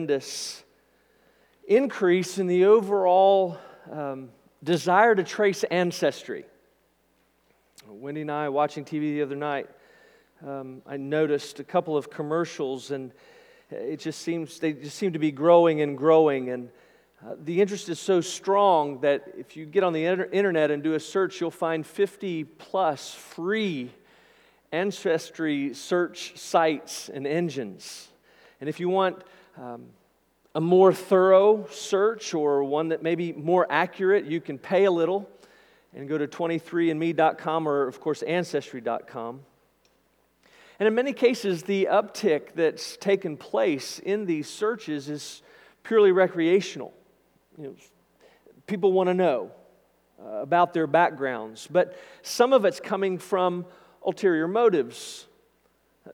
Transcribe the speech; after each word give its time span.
tremendous 0.00 0.64
increase 1.68 2.38
in 2.38 2.46
the 2.46 2.64
overall 2.64 3.58
um, 3.92 4.30
desire 4.64 5.14
to 5.14 5.22
trace 5.22 5.62
ancestry. 5.64 6.46
Wendy 7.86 8.22
and 8.22 8.30
I, 8.30 8.48
watching 8.48 8.82
TV 8.82 9.00
the 9.00 9.20
other 9.20 9.36
night, 9.36 9.68
um, 10.46 10.80
I 10.86 10.96
noticed 10.96 11.60
a 11.60 11.64
couple 11.64 11.98
of 11.98 12.08
commercials, 12.08 12.92
and 12.92 13.12
it 13.70 14.00
just 14.00 14.22
seems 14.22 14.58
they 14.58 14.72
just 14.72 14.96
seem 14.96 15.12
to 15.12 15.18
be 15.18 15.30
growing 15.30 15.82
and 15.82 15.98
growing. 15.98 16.48
And 16.48 16.70
uh, 17.22 17.34
the 17.44 17.60
interest 17.60 17.90
is 17.90 18.00
so 18.00 18.22
strong 18.22 19.02
that 19.02 19.34
if 19.36 19.54
you 19.54 19.66
get 19.66 19.84
on 19.84 19.92
the 19.92 20.06
inter- 20.06 20.30
internet 20.32 20.70
and 20.70 20.82
do 20.82 20.94
a 20.94 21.00
search, 21.00 21.42
you'll 21.42 21.50
find 21.50 21.84
50 21.86 22.44
plus 22.44 23.12
free 23.12 23.90
ancestry 24.72 25.74
search 25.74 26.38
sites 26.38 27.10
and 27.10 27.26
engines. 27.26 28.08
And 28.60 28.68
if 28.68 28.78
you 28.78 28.88
want 28.88 29.22
um, 29.56 29.86
a 30.54 30.60
more 30.60 30.92
thorough 30.92 31.66
search 31.70 32.34
or 32.34 32.64
one 32.64 32.88
that 32.88 33.02
may 33.02 33.14
be 33.14 33.32
more 33.32 33.66
accurate, 33.70 34.24
you 34.24 34.40
can 34.40 34.58
pay 34.58 34.84
a 34.84 34.90
little 34.90 35.28
and 35.94 36.08
go 36.08 36.18
to 36.18 36.26
23andme.com 36.26 37.68
or, 37.68 37.86
of 37.86 38.00
course, 38.00 38.22
ancestry.com. 38.22 39.40
And 40.78 40.86
in 40.86 40.94
many 40.94 41.12
cases, 41.12 41.64
the 41.64 41.88
uptick 41.90 42.54
that's 42.54 42.96
taken 42.96 43.36
place 43.36 43.98
in 43.98 44.24
these 44.24 44.48
searches 44.48 45.08
is 45.08 45.42
purely 45.82 46.10
recreational. 46.10 46.94
You 47.58 47.64
know, 47.64 47.74
people 48.66 48.92
want 48.92 49.08
to 49.08 49.14
know 49.14 49.50
uh, 50.18 50.36
about 50.36 50.72
their 50.72 50.86
backgrounds, 50.86 51.68
but 51.70 51.96
some 52.22 52.52
of 52.52 52.64
it's 52.64 52.80
coming 52.80 53.18
from 53.18 53.66
ulterior 54.06 54.48
motives. 54.48 55.26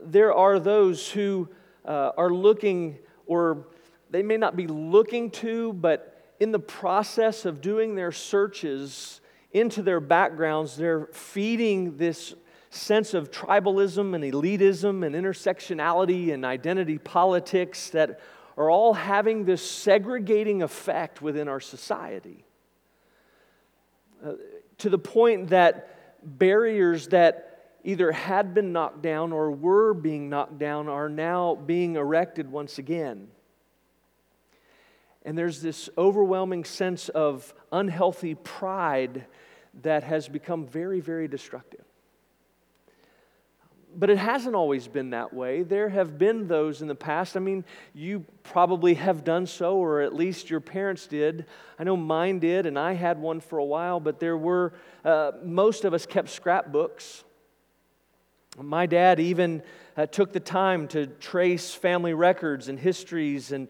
There 0.01 0.33
are 0.33 0.59
those 0.59 1.11
who 1.11 1.49
uh, 1.85 2.11
are 2.17 2.31
looking, 2.31 2.99
or 3.27 3.67
they 4.11 4.23
may 4.23 4.37
not 4.37 4.57
be 4.57 4.67
looking 4.67 5.31
to, 5.31 5.73
but 5.75 6.35
in 6.41 6.53
the 6.53 6.59
process 6.59 7.45
of 7.45 7.61
doing 7.61 7.95
their 7.95 8.13
searches 8.13 9.21
into 9.53 9.83
their 9.83 10.01
backgrounds, 10.01 10.77
they're 10.77 11.07
feeding 11.13 11.97
this 11.97 12.35
sense 12.71 13.15
of 13.15 13.31
tribalism 13.31 14.15
and 14.15 14.25
elitism 14.25 15.05
and 15.05 15.15
intersectionality 15.15 16.33
and 16.33 16.45
identity 16.45 16.99
politics 16.99 17.91
that 17.91 18.21
are 18.57 18.71
all 18.71 18.95
having 18.95 19.45
this 19.45 19.69
segregating 19.69 20.63
effect 20.63 21.23
within 21.23 21.49
our 21.49 21.61
society. 21.61 22.45
Uh, 24.25 24.33
to 24.79 24.91
the 24.91 24.99
point 24.99 25.49
that 25.49 26.39
barriers 26.39 27.09
that 27.09 27.46
either 27.87 28.11
had 28.11 28.53
been 28.53 28.73
knocked 28.73 29.01
down 29.01 29.33
or 29.33 29.49
were 29.53 29.95
being 29.95 30.29
knocked 30.29 30.59
down 30.59 30.89
are 30.89 31.09
now 31.09 31.55
being 31.55 31.95
erected 31.95 32.51
once 32.51 32.79
again. 32.79 33.29
And 35.25 35.39
there's 35.39 35.63
this 35.63 35.89
overwhelming 35.97 36.65
sense 36.65 37.09
of 37.09 37.55
unhealthy 37.71 38.35
pride 38.35 39.27
that 39.83 40.03
has 40.03 40.27
become 40.27 40.67
very, 40.67 40.99
very 40.99 41.29
destructive. 41.29 41.85
But 43.95 44.11
it 44.11 44.19
hasn't 44.19 44.57
always 44.57 44.89
been 44.89 45.11
that 45.11 45.33
way. 45.33 45.63
There 45.63 45.89
have 45.89 46.19
been 46.19 46.49
those 46.49 46.83
in 46.83 46.89
the 46.89 46.95
past. 46.97 47.37
I 47.37 47.41
mean, 47.41 47.65
you 47.95 48.25
probably 48.43 48.95
have 48.95 49.23
done 49.23 49.47
so, 49.47 49.77
or 49.77 50.01
at 50.01 50.13
least 50.13 50.51
your 50.51 50.61
parents 50.61 51.07
did. 51.07 51.47
I 51.79 51.85
know 51.85 51.97
mine 51.97 52.41
did, 52.41 52.67
and 52.67 52.77
I 52.77 52.95
had 52.95 53.21
one 53.21 53.39
for 53.39 53.59
a 53.59 53.65
while, 53.65 54.01
but 54.01 54.19
there 54.19 54.37
were, 54.37 54.73
uh, 55.05 55.33
most 55.45 55.85
of 55.85 55.95
us 55.95 56.05
kept 56.05 56.31
scrapbooks 56.31 57.23
my 58.65 58.87
dad 58.87 59.21
even 59.21 59.63
uh, 59.97 60.07
took 60.07 60.33
the 60.33 60.41
time 60.41 60.89
to 60.89 61.07
trace 61.07 61.75
family 61.75 62.15
records 62.15 62.69
and 62.69 62.79
histories 62.79 63.53
and 63.53 63.69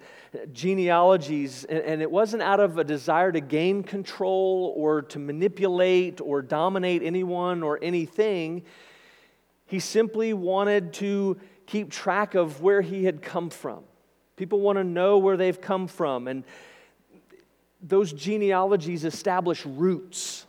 genealogies, 0.52 1.64
and, 1.64 1.78
and 1.80 2.02
it 2.02 2.10
wasn't 2.10 2.42
out 2.42 2.60
of 2.60 2.78
a 2.78 2.84
desire 2.84 3.32
to 3.32 3.40
gain 3.40 3.82
control 3.82 4.72
or 4.76 5.02
to 5.02 5.18
manipulate 5.18 6.20
or 6.20 6.42
dominate 6.42 7.02
anyone 7.02 7.62
or 7.62 7.78
anything. 7.82 8.62
He 9.66 9.80
simply 9.80 10.32
wanted 10.32 10.92
to 10.94 11.38
keep 11.66 11.90
track 11.90 12.34
of 12.34 12.62
where 12.62 12.80
he 12.80 13.04
had 13.04 13.22
come 13.22 13.50
from. 13.50 13.82
People 14.36 14.60
want 14.60 14.78
to 14.78 14.84
know 14.84 15.18
where 15.18 15.36
they've 15.36 15.60
come 15.60 15.88
from, 15.88 16.28
and 16.28 16.44
those 17.82 18.12
genealogies 18.12 19.04
establish 19.04 19.64
roots 19.66 20.45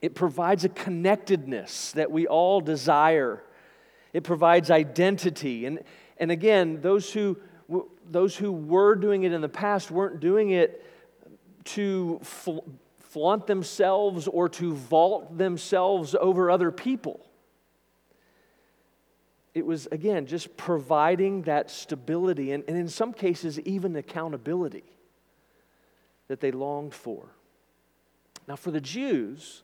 it 0.00 0.14
provides 0.14 0.64
a 0.64 0.68
connectedness 0.68 1.92
that 1.92 2.10
we 2.10 2.26
all 2.26 2.60
desire. 2.60 3.42
It 4.12 4.24
provides 4.24 4.70
identity. 4.70 5.66
And, 5.66 5.80
and 6.18 6.30
again, 6.30 6.80
those 6.80 7.12
who, 7.12 7.38
those 8.08 8.36
who 8.36 8.52
were 8.52 8.94
doing 8.94 9.24
it 9.24 9.32
in 9.32 9.40
the 9.40 9.48
past 9.48 9.90
weren't 9.90 10.20
doing 10.20 10.50
it 10.50 10.84
to 11.64 12.20
flaunt 12.22 13.46
themselves 13.46 14.28
or 14.28 14.48
to 14.48 14.74
vault 14.74 15.36
themselves 15.36 16.14
over 16.18 16.50
other 16.50 16.70
people. 16.70 17.24
It 19.54 19.66
was, 19.66 19.88
again, 19.90 20.26
just 20.26 20.56
providing 20.56 21.42
that 21.42 21.70
stability 21.70 22.52
and, 22.52 22.62
and 22.68 22.76
in 22.76 22.88
some 22.88 23.12
cases, 23.12 23.58
even 23.60 23.96
accountability 23.96 24.84
that 26.28 26.40
they 26.40 26.52
longed 26.52 26.94
for. 26.94 27.34
Now, 28.46 28.56
for 28.56 28.70
the 28.70 28.80
Jews, 28.80 29.62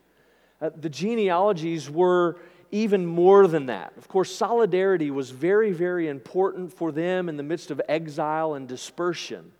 uh, 0.64 0.70
the 0.80 0.88
genealogies 0.88 1.90
were 1.90 2.38
even 2.70 3.04
more 3.04 3.46
than 3.46 3.66
that. 3.66 3.92
Of 3.98 4.08
course, 4.08 4.34
solidarity 4.34 5.10
was 5.10 5.30
very, 5.30 5.72
very 5.72 6.08
important 6.08 6.72
for 6.72 6.90
them 6.90 7.28
in 7.28 7.36
the 7.36 7.42
midst 7.42 7.70
of 7.70 7.82
exile 7.86 8.54
and 8.54 8.66
dispersion. 8.66 9.52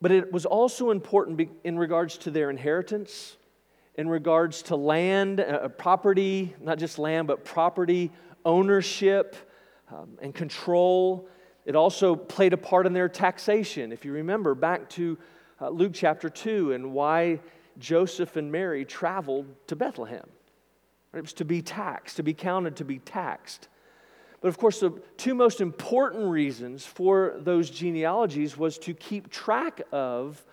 But 0.00 0.10
it 0.10 0.32
was 0.32 0.44
also 0.44 0.90
important 0.90 1.48
in 1.62 1.78
regards 1.78 2.18
to 2.18 2.32
their 2.32 2.50
inheritance, 2.50 3.36
in 3.94 4.08
regards 4.08 4.62
to 4.62 4.76
land, 4.76 5.38
uh, 5.38 5.68
property, 5.68 6.52
not 6.60 6.78
just 6.78 6.98
land, 6.98 7.28
but 7.28 7.44
property, 7.44 8.10
ownership, 8.44 9.36
um, 9.88 10.18
and 10.20 10.34
control. 10.34 11.28
It 11.64 11.76
also 11.76 12.16
played 12.16 12.52
a 12.52 12.56
part 12.56 12.86
in 12.86 12.92
their 12.92 13.08
taxation. 13.08 13.92
If 13.92 14.04
you 14.04 14.12
remember 14.12 14.56
back 14.56 14.88
to 14.90 15.16
uh, 15.60 15.68
Luke 15.68 15.92
chapter 15.94 16.28
2 16.28 16.72
and 16.72 16.92
why 16.92 17.38
Joseph 17.78 18.36
and 18.36 18.50
Mary 18.50 18.84
traveled 18.84 19.46
to 19.66 19.76
Bethlehem. 19.76 20.28
It 21.14 21.20
was 21.20 21.32
to 21.34 21.44
be 21.44 21.62
taxed, 21.62 22.16
to 22.16 22.22
be 22.22 22.34
counted 22.34 22.76
to 22.76 22.84
be 22.84 22.98
taxed. 22.98 23.68
But 24.40 24.48
of 24.48 24.58
course, 24.58 24.80
the 24.80 25.00
two 25.16 25.34
most 25.34 25.60
important 25.60 26.28
reasons 26.28 26.84
for 26.84 27.34
those 27.38 27.70
genealogies 27.70 28.56
was 28.56 28.78
to 28.78 28.94
keep 28.94 29.30
track 29.30 29.82
of 29.92 30.44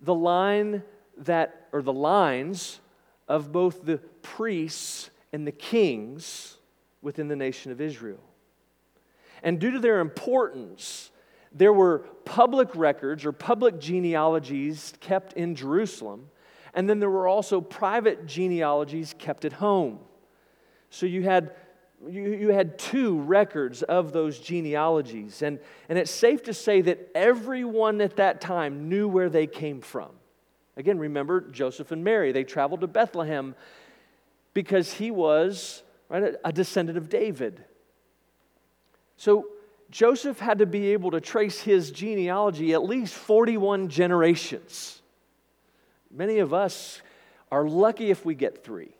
the 0.00 0.14
line 0.14 0.82
that, 1.18 1.68
or 1.72 1.82
the 1.82 1.92
lines 1.92 2.80
of 3.28 3.52
both 3.52 3.84
the 3.84 3.98
priests 4.22 5.10
and 5.32 5.46
the 5.46 5.52
kings 5.52 6.56
within 7.02 7.28
the 7.28 7.36
nation 7.36 7.70
of 7.70 7.80
Israel. 7.80 8.22
And 9.42 9.60
due 9.60 9.70
to 9.70 9.78
their 9.78 10.00
importance, 10.00 11.10
there 11.52 11.72
were 11.72 12.00
public 12.24 12.74
records 12.74 13.24
or 13.24 13.32
public 13.32 13.78
genealogies 13.80 14.92
kept 15.00 15.32
in 15.34 15.54
Jerusalem, 15.54 16.28
and 16.74 16.88
then 16.88 17.00
there 17.00 17.10
were 17.10 17.28
also 17.28 17.60
private 17.60 18.26
genealogies 18.26 19.14
kept 19.18 19.44
at 19.44 19.54
home. 19.54 19.98
So 20.90 21.06
you 21.06 21.22
had 21.22 21.52
you, 22.08 22.34
you 22.34 22.48
had 22.48 22.78
two 22.78 23.18
records 23.20 23.82
of 23.82 24.12
those 24.12 24.38
genealogies. 24.38 25.42
And, 25.42 25.58
and 25.88 25.98
it's 25.98 26.10
safe 26.10 26.42
to 26.44 26.54
say 26.54 26.82
that 26.82 27.10
everyone 27.14 28.00
at 28.00 28.16
that 28.16 28.40
time 28.40 28.88
knew 28.88 29.08
where 29.08 29.30
they 29.30 29.46
came 29.46 29.80
from. 29.80 30.10
Again, 30.76 30.98
remember 30.98 31.40
Joseph 31.40 31.90
and 31.90 32.04
Mary. 32.04 32.32
They 32.32 32.44
traveled 32.44 32.82
to 32.82 32.86
Bethlehem 32.86 33.54
because 34.52 34.92
he 34.92 35.10
was 35.10 35.82
right, 36.08 36.22
a, 36.22 36.48
a 36.48 36.52
descendant 36.52 36.98
of 36.98 37.08
David. 37.08 37.64
So 39.16 39.48
Joseph 39.90 40.38
had 40.38 40.58
to 40.58 40.66
be 40.66 40.92
able 40.92 41.12
to 41.12 41.20
trace 41.20 41.60
his 41.60 41.90
genealogy 41.90 42.72
at 42.74 42.82
least 42.82 43.14
41 43.14 43.88
generations. 43.88 45.00
Many 46.10 46.38
of 46.38 46.52
us 46.52 47.02
are 47.52 47.68
lucky 47.68 48.10
if 48.10 48.24
we 48.24 48.34
get 48.34 48.64
three. 48.64 48.96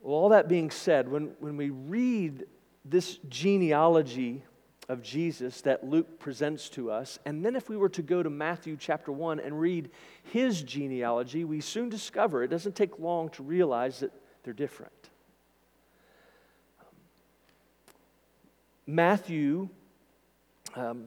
Well, 0.00 0.14
all 0.14 0.28
that 0.28 0.48
being 0.48 0.70
said, 0.70 1.08
when, 1.10 1.32
when 1.40 1.56
we 1.56 1.70
read 1.70 2.44
this 2.84 3.18
genealogy 3.28 4.44
of 4.88 5.02
Jesus 5.02 5.62
that 5.62 5.82
Luke 5.82 6.18
presents 6.18 6.68
to 6.70 6.90
us, 6.90 7.18
and 7.24 7.42
then 7.42 7.56
if 7.56 7.70
we 7.70 7.78
were 7.78 7.88
to 7.88 8.02
go 8.02 8.22
to 8.22 8.28
Matthew 8.28 8.76
chapter 8.78 9.10
1 9.10 9.40
and 9.40 9.58
read 9.58 9.90
his 10.24 10.62
genealogy, 10.62 11.44
we 11.44 11.60
soon 11.62 11.88
discover 11.88 12.42
it 12.42 12.48
doesn't 12.48 12.76
take 12.76 12.98
long 12.98 13.30
to 13.30 13.42
realize 13.42 14.00
that 14.00 14.12
they're 14.42 14.52
different. 14.52 14.92
Matthew 18.86 19.68
um, 20.74 21.06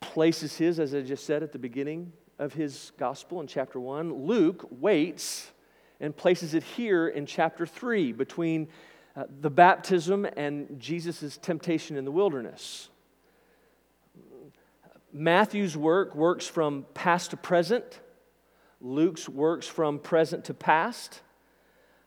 places 0.00 0.56
his, 0.56 0.80
as 0.80 0.94
I 0.94 1.02
just 1.02 1.24
said 1.24 1.42
at 1.42 1.52
the 1.52 1.58
beginning 1.58 2.12
of 2.38 2.54
his 2.54 2.92
gospel 2.98 3.40
in 3.40 3.46
chapter 3.46 3.78
1. 3.78 4.24
Luke 4.24 4.66
waits 4.70 5.52
and 6.00 6.16
places 6.16 6.54
it 6.54 6.62
here 6.62 7.06
in 7.06 7.26
chapter 7.26 7.66
3 7.66 8.12
between 8.12 8.68
uh, 9.14 9.24
the 9.40 9.50
baptism 9.50 10.26
and 10.36 10.80
Jesus' 10.80 11.36
temptation 11.36 11.96
in 11.96 12.04
the 12.04 12.10
wilderness. 12.10 12.88
Matthew's 15.12 15.76
work 15.76 16.14
works 16.14 16.46
from 16.46 16.86
past 16.94 17.30
to 17.30 17.36
present. 17.36 18.00
Luke's 18.80 19.28
works 19.28 19.66
from 19.66 19.98
present 19.98 20.46
to 20.46 20.54
past. 20.54 21.20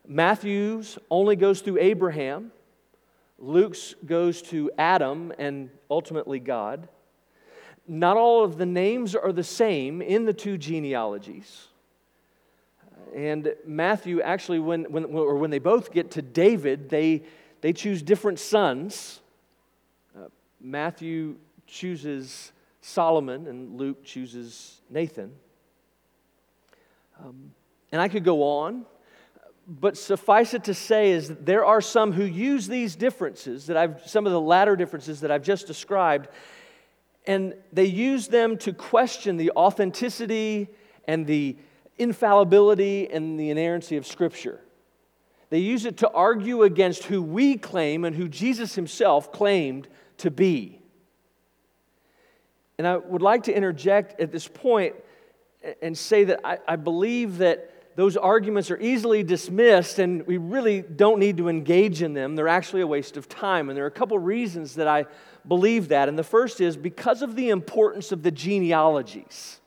Matthew's 0.07 0.97
only 1.09 1.35
goes 1.35 1.61
through 1.61 1.79
Abraham. 1.79 2.51
Luke's 3.37 3.95
goes 4.05 4.41
to 4.43 4.71
Adam 4.77 5.33
and 5.37 5.69
ultimately 5.89 6.39
God. 6.39 6.87
Not 7.87 8.15
all 8.15 8.43
of 8.43 8.57
the 8.57 8.65
names 8.65 9.15
are 9.15 9.33
the 9.33 9.43
same 9.43 10.01
in 10.01 10.25
the 10.25 10.33
two 10.33 10.57
genealogies. 10.57 11.67
And 13.13 13.53
Matthew 13.65 14.21
actually, 14.21 14.59
when, 14.59 14.85
when, 14.85 15.05
or 15.05 15.35
when 15.35 15.51
they 15.51 15.59
both 15.59 15.91
get 15.91 16.11
to 16.11 16.21
David, 16.21 16.89
they, 16.89 17.23
they 17.61 17.73
choose 17.73 18.01
different 18.01 18.39
sons. 18.39 19.19
Uh, 20.17 20.29
Matthew 20.59 21.35
chooses 21.67 22.51
Solomon, 22.81 23.47
and 23.47 23.77
Luke 23.77 24.03
chooses 24.03 24.81
Nathan. 24.89 25.31
Um, 27.23 27.51
and 27.91 28.01
I 28.01 28.07
could 28.07 28.23
go 28.23 28.43
on, 28.43 28.85
but 29.67 29.97
suffice 29.97 30.53
it 30.53 30.65
to 30.65 30.73
say 30.73 31.11
is 31.11 31.29
there 31.29 31.65
are 31.65 31.81
some 31.81 32.11
who 32.11 32.23
use 32.23 32.67
these 32.67 32.95
differences 32.95 33.67
that 33.67 33.77
I've, 33.77 34.01
some 34.05 34.25
of 34.25 34.31
the 34.31 34.41
latter 34.41 34.75
differences 34.75 35.21
that 35.21 35.31
I've 35.31 35.43
just 35.43 35.67
described, 35.67 36.27
and 37.25 37.53
they 37.71 37.85
use 37.85 38.27
them 38.27 38.57
to 38.59 38.73
question 38.73 39.37
the 39.37 39.51
authenticity 39.51 40.67
and 41.07 41.25
the 41.25 41.57
infallibility 41.97 43.09
and 43.09 43.39
the 43.39 43.49
inerrancy 43.49 43.97
of 43.97 44.05
Scripture. 44.05 44.59
They 45.49 45.59
use 45.59 45.85
it 45.85 45.97
to 45.97 46.09
argue 46.09 46.63
against 46.63 47.05
who 47.05 47.21
we 47.21 47.57
claim 47.57 48.05
and 48.05 48.15
who 48.15 48.27
Jesus 48.27 48.75
himself 48.75 49.31
claimed 49.31 49.87
to 50.17 50.31
be. 50.31 50.81
And 52.77 52.87
I 52.87 52.97
would 52.97 53.21
like 53.21 53.43
to 53.43 53.53
interject 53.53 54.19
at 54.19 54.31
this 54.31 54.47
point 54.47 54.95
and 55.81 55.97
say 55.97 56.23
that 56.25 56.41
I, 56.43 56.57
I, 56.67 56.75
believe 56.75 57.37
that 57.37 57.72
those 57.95 58.17
arguments 58.17 58.71
are 58.71 58.79
easily 58.79 59.23
dismissed 59.23 59.99
and 59.99 60.25
we 60.25 60.37
really 60.37 60.81
don't 60.81 61.19
need 61.19 61.37
to 61.37 61.47
engage 61.47 62.01
in 62.01 62.13
them. 62.13 62.35
They're 62.35 62.47
actually 62.47 62.81
a 62.81 62.87
waste 62.87 63.17
of 63.17 63.29
time. 63.29 63.69
And 63.69 63.77
there 63.77 63.83
are 63.83 63.87
a 63.87 63.91
couple 63.91 64.17
reasons 64.17 64.75
that 64.75 64.87
I 64.87 65.05
believe 65.47 65.89
that. 65.89 66.09
And 66.09 66.17
the 66.17 66.23
first 66.23 66.59
is 66.59 66.75
because 66.75 67.21
of 67.21 67.35
the 67.35 67.49
importance 67.49 68.11
of 68.11 68.23
the 68.23 68.31
genealogies. 68.31 69.59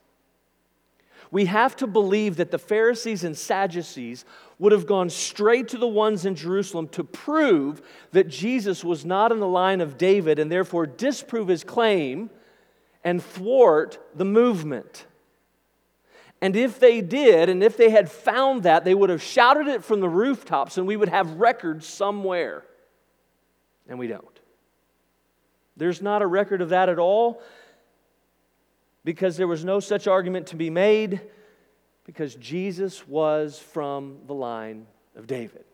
We 1.31 1.47
have 1.47 1.77
to 1.77 1.87
believe 1.87 2.37
that 2.37 2.51
the 2.51 2.59
Pharisees 2.59 3.25
and 3.25 3.37
Sadducees 3.37 4.25
would 4.59 4.73
have 4.73 4.87
gone 4.87 5.11
straight 5.11 5.69
to 5.69 5.79
the 5.79 5.87
ones 5.87 6.25
in 6.25 6.35
Jerusalem 6.35 6.89
to 6.89 7.05
prove 7.05 7.83
that 8.13 8.29
Jesus 8.29 8.83
was 8.83 9.05
not 9.05 9.33
in 9.33 9.39
the 9.39 9.47
line 9.47 9.81
of 9.81 9.99
David 9.99 10.39
and 10.39 10.51
therefore 10.51 10.87
disprove 10.87 11.49
his 11.49 11.63
claim 11.63 12.31
and 13.05 13.23
thwart 13.23 13.99
the 14.15 14.25
movement. 14.25 15.07
And 16.41 16.55
if 16.55 16.79
they 16.79 17.01
did, 17.01 17.49
and 17.49 17.63
if 17.63 17.77
they 17.77 17.91
had 17.91 18.11
found 18.11 18.65
that, 18.65 18.85
they 18.85 18.95
would 18.95 19.11
have 19.11 19.23
shouted 19.23 19.69
it 19.69 19.83
from 19.83 20.01
the 20.01 20.09
rooftops 20.09 20.77
and 20.77 20.87
we 20.87 20.97
would 20.97 21.09
have 21.09 21.33
records 21.35 21.87
somewhere. 21.87 22.65
And 23.89 23.99
we 23.99 24.07
don't. 24.07 24.41
There's 25.77 26.03
not 26.03 26.23
a 26.23 26.27
record 26.27 26.61
of 26.61 26.71
that 26.71 26.89
at 26.89 26.99
all 26.99 27.43
because 29.05 29.37
there 29.37 29.47
was 29.47 29.65
no 29.65 29.81
such 29.81 30.07
argument 30.07 30.49
to 30.49 30.57
be 30.57 30.69
made 30.69 31.21
because 32.05 32.35
Jesus 32.37 33.07
was 33.07 33.59
from 33.59 34.19
the 34.27 34.35
line 34.35 34.87
of 35.15 35.27
David. 35.27 35.65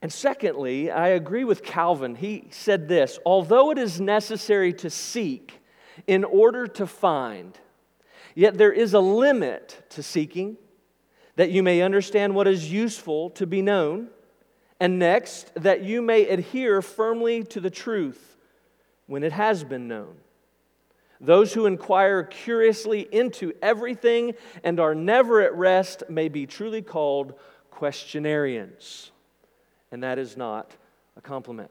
And 0.00 0.12
secondly, 0.12 0.90
I 0.90 1.08
agree 1.08 1.44
with 1.44 1.62
Calvin. 1.64 2.14
He 2.14 2.44
said 2.50 2.88
this 2.88 3.18
although 3.26 3.70
it 3.70 3.78
is 3.78 4.00
necessary 4.00 4.72
to 4.74 4.90
seek 4.90 5.60
in 6.06 6.24
order 6.24 6.66
to 6.66 6.86
find, 6.86 7.58
yet 8.38 8.56
there 8.56 8.72
is 8.72 8.94
a 8.94 9.00
limit 9.00 9.82
to 9.90 10.02
seeking, 10.02 10.56
that 11.36 11.50
you 11.50 11.62
may 11.62 11.82
understand 11.82 12.34
what 12.34 12.46
is 12.46 12.70
useful 12.70 13.30
to 13.30 13.46
be 13.46 13.62
known, 13.62 14.08
and 14.80 14.98
next, 14.98 15.52
that 15.54 15.82
you 15.82 16.00
may 16.00 16.26
adhere 16.28 16.80
firmly 16.80 17.42
to 17.44 17.60
the 17.60 17.70
truth 17.70 18.36
when 19.06 19.22
it 19.22 19.32
has 19.32 19.64
been 19.64 19.88
known. 19.88 20.14
Those 21.20 21.52
who 21.52 21.66
inquire 21.66 22.22
curiously 22.22 23.00
into 23.10 23.52
everything 23.60 24.34
and 24.62 24.78
are 24.78 24.94
never 24.94 25.42
at 25.42 25.54
rest 25.56 26.04
may 26.08 26.28
be 26.28 26.46
truly 26.46 26.82
called 26.82 27.34
questionarians 27.72 29.10
and 29.90 30.02
that 30.02 30.18
is 30.18 30.36
not 30.36 30.76
a 31.16 31.20
compliment. 31.20 31.70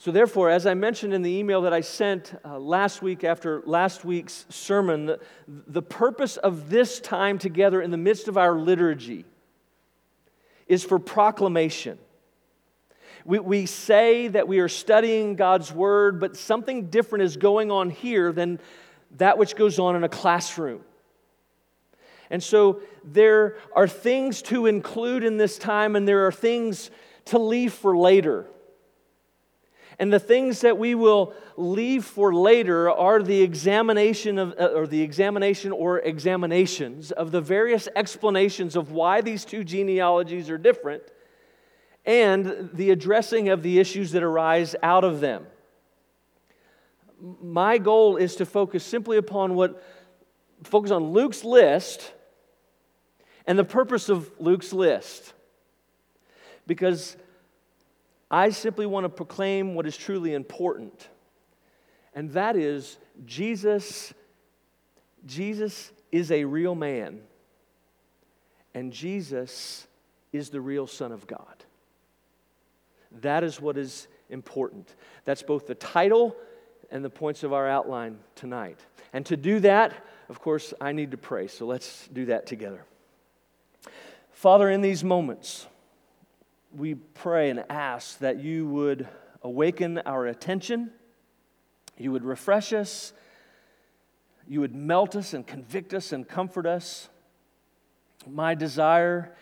So, 0.00 0.10
therefore, 0.10 0.48
as 0.48 0.64
I 0.64 0.72
mentioned 0.72 1.12
in 1.12 1.20
the 1.20 1.30
email 1.30 1.60
that 1.60 1.74
I 1.74 1.82
sent 1.82 2.34
uh, 2.42 2.58
last 2.58 3.02
week 3.02 3.22
after 3.22 3.62
last 3.66 4.02
week's 4.02 4.46
sermon, 4.48 5.04
the, 5.04 5.20
the 5.46 5.82
purpose 5.82 6.38
of 6.38 6.70
this 6.70 7.00
time 7.00 7.36
together 7.36 7.82
in 7.82 7.90
the 7.90 7.98
midst 7.98 8.26
of 8.26 8.38
our 8.38 8.58
liturgy 8.58 9.26
is 10.66 10.82
for 10.82 10.98
proclamation. 10.98 11.98
We, 13.26 13.40
we 13.40 13.66
say 13.66 14.28
that 14.28 14.48
we 14.48 14.60
are 14.60 14.70
studying 14.70 15.36
God's 15.36 15.70
Word, 15.70 16.18
but 16.18 16.34
something 16.34 16.86
different 16.86 17.24
is 17.24 17.36
going 17.36 17.70
on 17.70 17.90
here 17.90 18.32
than 18.32 18.58
that 19.18 19.36
which 19.36 19.54
goes 19.54 19.78
on 19.78 19.96
in 19.96 20.02
a 20.02 20.08
classroom. 20.08 20.80
And 22.30 22.42
so 22.42 22.80
there 23.04 23.58
are 23.74 23.86
things 23.86 24.40
to 24.44 24.64
include 24.64 25.24
in 25.24 25.36
this 25.36 25.58
time, 25.58 25.94
and 25.94 26.08
there 26.08 26.26
are 26.26 26.32
things 26.32 26.90
to 27.26 27.38
leave 27.38 27.74
for 27.74 27.94
later. 27.94 28.46
And 30.00 30.10
the 30.10 30.18
things 30.18 30.62
that 30.62 30.78
we 30.78 30.94
will 30.94 31.34
leave 31.58 32.06
for 32.06 32.34
later 32.34 32.90
are 32.90 33.22
the 33.22 33.42
examination 33.42 34.38
of, 34.38 34.54
uh, 34.58 34.68
or 34.68 34.86
the 34.86 35.02
examination 35.02 35.72
or 35.72 35.98
examinations 35.98 37.12
of 37.12 37.32
the 37.32 37.42
various 37.42 37.86
explanations 37.94 38.76
of 38.76 38.92
why 38.92 39.20
these 39.20 39.44
two 39.44 39.62
genealogies 39.62 40.48
are 40.48 40.56
different 40.56 41.02
and 42.06 42.70
the 42.72 42.90
addressing 42.90 43.50
of 43.50 43.62
the 43.62 43.78
issues 43.78 44.12
that 44.12 44.22
arise 44.22 44.74
out 44.82 45.04
of 45.04 45.20
them. 45.20 45.46
My 47.42 47.76
goal 47.76 48.16
is 48.16 48.36
to 48.36 48.46
focus 48.46 48.82
simply 48.82 49.18
upon 49.18 49.54
what, 49.54 49.84
focus 50.62 50.90
on 50.92 51.12
Luke's 51.12 51.44
list 51.44 52.14
and 53.46 53.58
the 53.58 53.64
purpose 53.64 54.08
of 54.08 54.30
Luke's 54.40 54.72
list. 54.72 55.34
Because 56.66 57.18
I 58.30 58.50
simply 58.50 58.86
want 58.86 59.04
to 59.04 59.08
proclaim 59.08 59.74
what 59.74 59.86
is 59.86 59.96
truly 59.96 60.34
important. 60.34 61.08
And 62.14 62.30
that 62.32 62.56
is 62.56 62.98
Jesus 63.24 64.12
Jesus 65.26 65.92
is 66.10 66.30
a 66.30 66.44
real 66.44 66.74
man. 66.74 67.20
And 68.74 68.92
Jesus 68.92 69.86
is 70.32 70.50
the 70.50 70.60
real 70.60 70.86
son 70.86 71.12
of 71.12 71.26
God. 71.26 71.64
That 73.20 73.42
is 73.42 73.60
what 73.60 73.76
is 73.76 74.06
important. 74.28 74.94
That's 75.24 75.42
both 75.42 75.66
the 75.66 75.74
title 75.74 76.36
and 76.90 77.04
the 77.04 77.10
points 77.10 77.42
of 77.42 77.52
our 77.52 77.68
outline 77.68 78.18
tonight. 78.36 78.78
And 79.12 79.26
to 79.26 79.36
do 79.36 79.60
that, 79.60 79.92
of 80.28 80.40
course, 80.40 80.72
I 80.80 80.92
need 80.92 81.10
to 81.10 81.16
pray. 81.16 81.48
So 81.48 81.66
let's 81.66 82.08
do 82.12 82.26
that 82.26 82.46
together. 82.46 82.84
Father, 84.30 84.70
in 84.70 84.80
these 84.80 85.02
moments, 85.02 85.66
we 86.76 86.94
pray 86.94 87.50
and 87.50 87.64
ask 87.68 88.18
that 88.18 88.40
you 88.40 88.66
would 88.68 89.08
awaken 89.42 89.98
our 89.98 90.26
attention, 90.26 90.90
you 91.96 92.12
would 92.12 92.24
refresh 92.24 92.72
us, 92.72 93.12
you 94.46 94.60
would 94.60 94.74
melt 94.74 95.16
us 95.16 95.34
and 95.34 95.46
convict 95.46 95.94
us 95.94 96.12
and 96.12 96.28
comfort 96.28 96.66
us. 96.66 97.08
My 98.28 98.54
desire, 98.54 99.34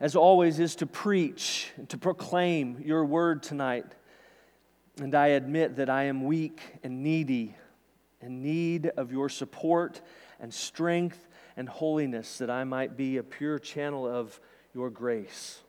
as 0.00 0.16
always, 0.16 0.58
is 0.58 0.76
to 0.76 0.86
preach 0.86 1.70
and 1.76 1.88
to 1.88 1.98
proclaim 1.98 2.82
your 2.84 3.04
word 3.04 3.42
tonight. 3.42 3.86
And 5.00 5.14
I 5.14 5.28
admit 5.28 5.76
that 5.76 5.90
I 5.90 6.04
am 6.04 6.24
weak 6.24 6.60
and 6.82 7.02
needy, 7.02 7.54
in 8.22 8.42
need 8.42 8.86
of 8.96 9.12
your 9.12 9.28
support 9.28 10.00
and 10.40 10.52
strength 10.52 11.28
and 11.56 11.68
holiness, 11.68 12.38
that 12.38 12.50
I 12.50 12.64
might 12.64 12.96
be 12.96 13.18
a 13.18 13.22
pure 13.22 13.58
channel 13.58 14.06
of 14.06 14.40
your 14.74 14.90
grace. 14.90 15.60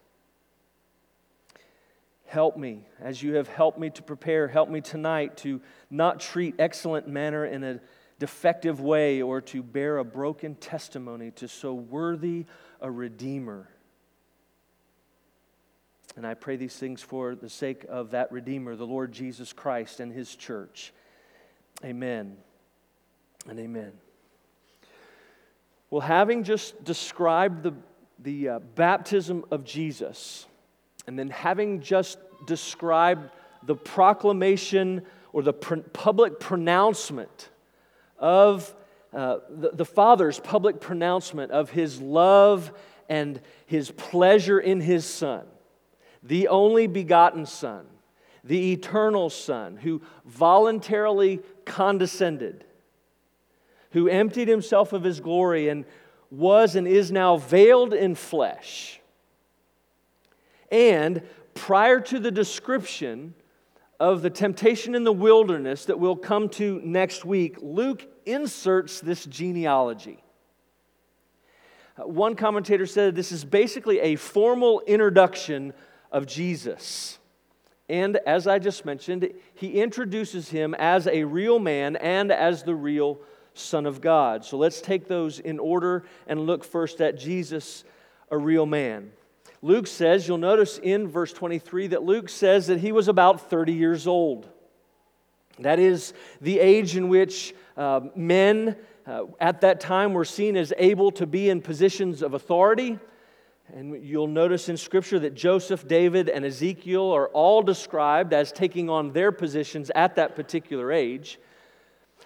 Help 2.28 2.58
me 2.58 2.86
as 3.02 3.24
you 3.24 3.36
have 3.36 3.48
helped 3.48 3.80
me 3.80 3.90
to 3.92 4.02
prepare. 4.02 4.48
Help 4.48 4.70
me 4.70 4.82
tonight 4.82 5.38
to 5.38 5.62
not 5.90 6.20
treat 6.20 6.56
excellent 6.60 7.08
manner 7.08 7.46
in 7.46 7.64
a 7.64 7.80
defective 8.20 8.80
way 8.80 9.22
or 9.22 9.42
to 9.42 9.64
bear 9.64 9.98
a 9.98 10.06
broken 10.06 10.56
testimony 10.56 11.32
to 11.32 11.48
so 11.48 11.74
worthy 11.74 12.46
a 12.82 12.92
Redeemer. 12.92 13.70
And 16.16 16.26
I 16.26 16.34
pray 16.34 16.56
these 16.56 16.76
things 16.76 17.02
for 17.02 17.36
the 17.36 17.50
sake 17.50 17.86
of 17.88 18.12
that 18.12 18.32
Redeemer, 18.32 18.76
the 18.76 18.88
Lord 18.88 19.12
Jesus 19.12 19.54
Christ 19.54 20.00
and 20.00 20.12
his 20.12 20.36
church. 20.36 20.94
Amen 21.84 22.38
and 23.48 23.60
amen. 23.60 23.94
Well, 25.90 26.02
having 26.02 26.44
just 26.44 26.84
described 26.84 27.64
the 27.64 27.74
the 28.20 28.50
uh, 28.50 28.60
baptism 28.60 29.46
of 29.52 29.64
Jesus, 29.64 30.46
and 31.08 31.18
then 31.18 31.30
having 31.30 31.82
just 31.82 32.20
described 32.46 33.32
the 33.64 33.76
proclamation 33.76 35.02
or 35.34 35.42
the 35.42 35.54
pr- 35.54 35.76
public 35.94 36.40
pronouncement 36.40 37.50
of 38.20 38.74
uh, 39.14 39.38
the, 39.50 39.72
the 39.72 39.86
Father's 39.86 40.40
public 40.40 40.82
pronouncement 40.82 41.52
of 41.52 41.70
his 41.70 42.02
love 42.02 42.72
and 43.10 43.40
his 43.66 43.90
pleasure 43.92 44.60
in 44.60 44.82
his 44.82 45.06
Son, 45.06 45.46
the 46.24 46.50
only 46.50 46.88
begotten 46.88 47.46
Son, 47.46 47.86
the 48.44 48.74
eternal 48.74 49.30
Son, 49.30 49.78
who 49.78 50.02
voluntarily 50.26 51.40
condescended, 51.66 52.66
who 53.92 54.10
emptied 54.10 54.50
himself 54.50 54.92
of 54.92 55.04
his 55.04 55.22
glory 55.22 55.70
and 55.70 55.86
was 56.30 56.76
and 56.76 56.86
is 56.86 57.12
now 57.12 57.38
veiled 57.38 57.94
in 57.94 58.14
flesh. 58.14 59.00
And 60.72 61.22
prior 61.54 62.00
to 62.02 62.20
the 62.20 62.32
description 62.32 63.34
of 64.00 64.22
the 64.22 64.30
temptation 64.30 64.96
in 64.96 65.04
the 65.04 65.14
wilderness 65.14 65.86
that 65.86 66.00
we'll 66.00 66.16
come 66.16 66.50
to 66.50 66.82
next 66.84 67.26
week, 67.26 67.58
Luke 67.62 68.06
inserts 68.26 69.00
this 69.00 69.26
genealogy. 69.26 70.24
One 71.98 72.36
commentator 72.36 72.86
said 72.86 73.16
this 73.16 73.32
is 73.32 73.44
basically 73.44 74.00
a 74.00 74.16
formal 74.16 74.82
introduction 74.86 75.74
of 76.12 76.28
Jesus. 76.28 77.18
And 77.90 78.18
as 78.28 78.48
I 78.48 78.60
just 78.60 78.86
mentioned, 78.86 79.32
he 79.56 79.82
introduces 79.82 80.50
him 80.50 80.76
as 80.76 81.08
a 81.08 81.24
real 81.24 81.58
man 81.58 81.96
and 81.96 82.32
as 82.32 82.64
the 82.64 82.76
real 82.76 83.20
Son 83.54 83.86
of 83.86 84.02
God. 84.02 84.46
So 84.46 84.58
let's 84.58 84.82
take 84.82 85.08
those 85.08 85.40
in 85.40 85.58
order 85.58 86.04
and 86.28 86.42
look 86.42 86.64
first 86.64 87.02
at 87.02 87.18
Jesus, 87.18 87.84
a 88.30 88.38
real 88.38 88.66
man. 88.66 89.12
Luke 89.62 89.88
says, 89.88 90.28
you'll 90.28 90.38
notice 90.38 90.78
in 90.78 91.08
verse 91.08 91.34
23 91.34 91.88
that 91.88 92.04
Luke 92.04 92.30
says 92.30 92.68
that 92.68 92.80
he 92.80 92.92
was 92.92 93.08
about 93.08 93.50
30 93.50 93.74
years 93.74 94.06
old. 94.06 94.48
That 95.60 95.80
is 95.80 96.14
the 96.42 96.60
age 96.60 96.96
in 96.96 97.10
which 97.10 97.56
uh, 97.76 98.02
men 98.16 98.76
uh, 99.08 99.24
at 99.40 99.62
that 99.62 99.80
time 99.80 100.14
were 100.14 100.26
seen 100.26 100.56
as 100.56 100.74
able 100.78 101.12
to 101.12 101.26
be 101.26 101.50
in 101.50 101.62
positions 101.62 102.22
of 102.22 102.34
authority. 102.34 103.00
And 103.74 104.04
you'll 104.06 104.28
notice 104.28 104.70
in 104.70 104.78
Scripture 104.78 105.20
that 105.20 105.34
Joseph, 105.34 105.88
David, 105.88 106.30
and 106.30 106.46
Ezekiel 106.46 107.12
are 107.12 107.28
all 107.30 107.62
described 107.62 108.34
as 108.34 108.52
taking 108.52 108.90
on 108.90 109.12
their 109.12 109.32
positions 109.32 109.92
at 109.96 110.16
that 110.16 110.36
particular 110.36 110.92
age. 110.92 111.40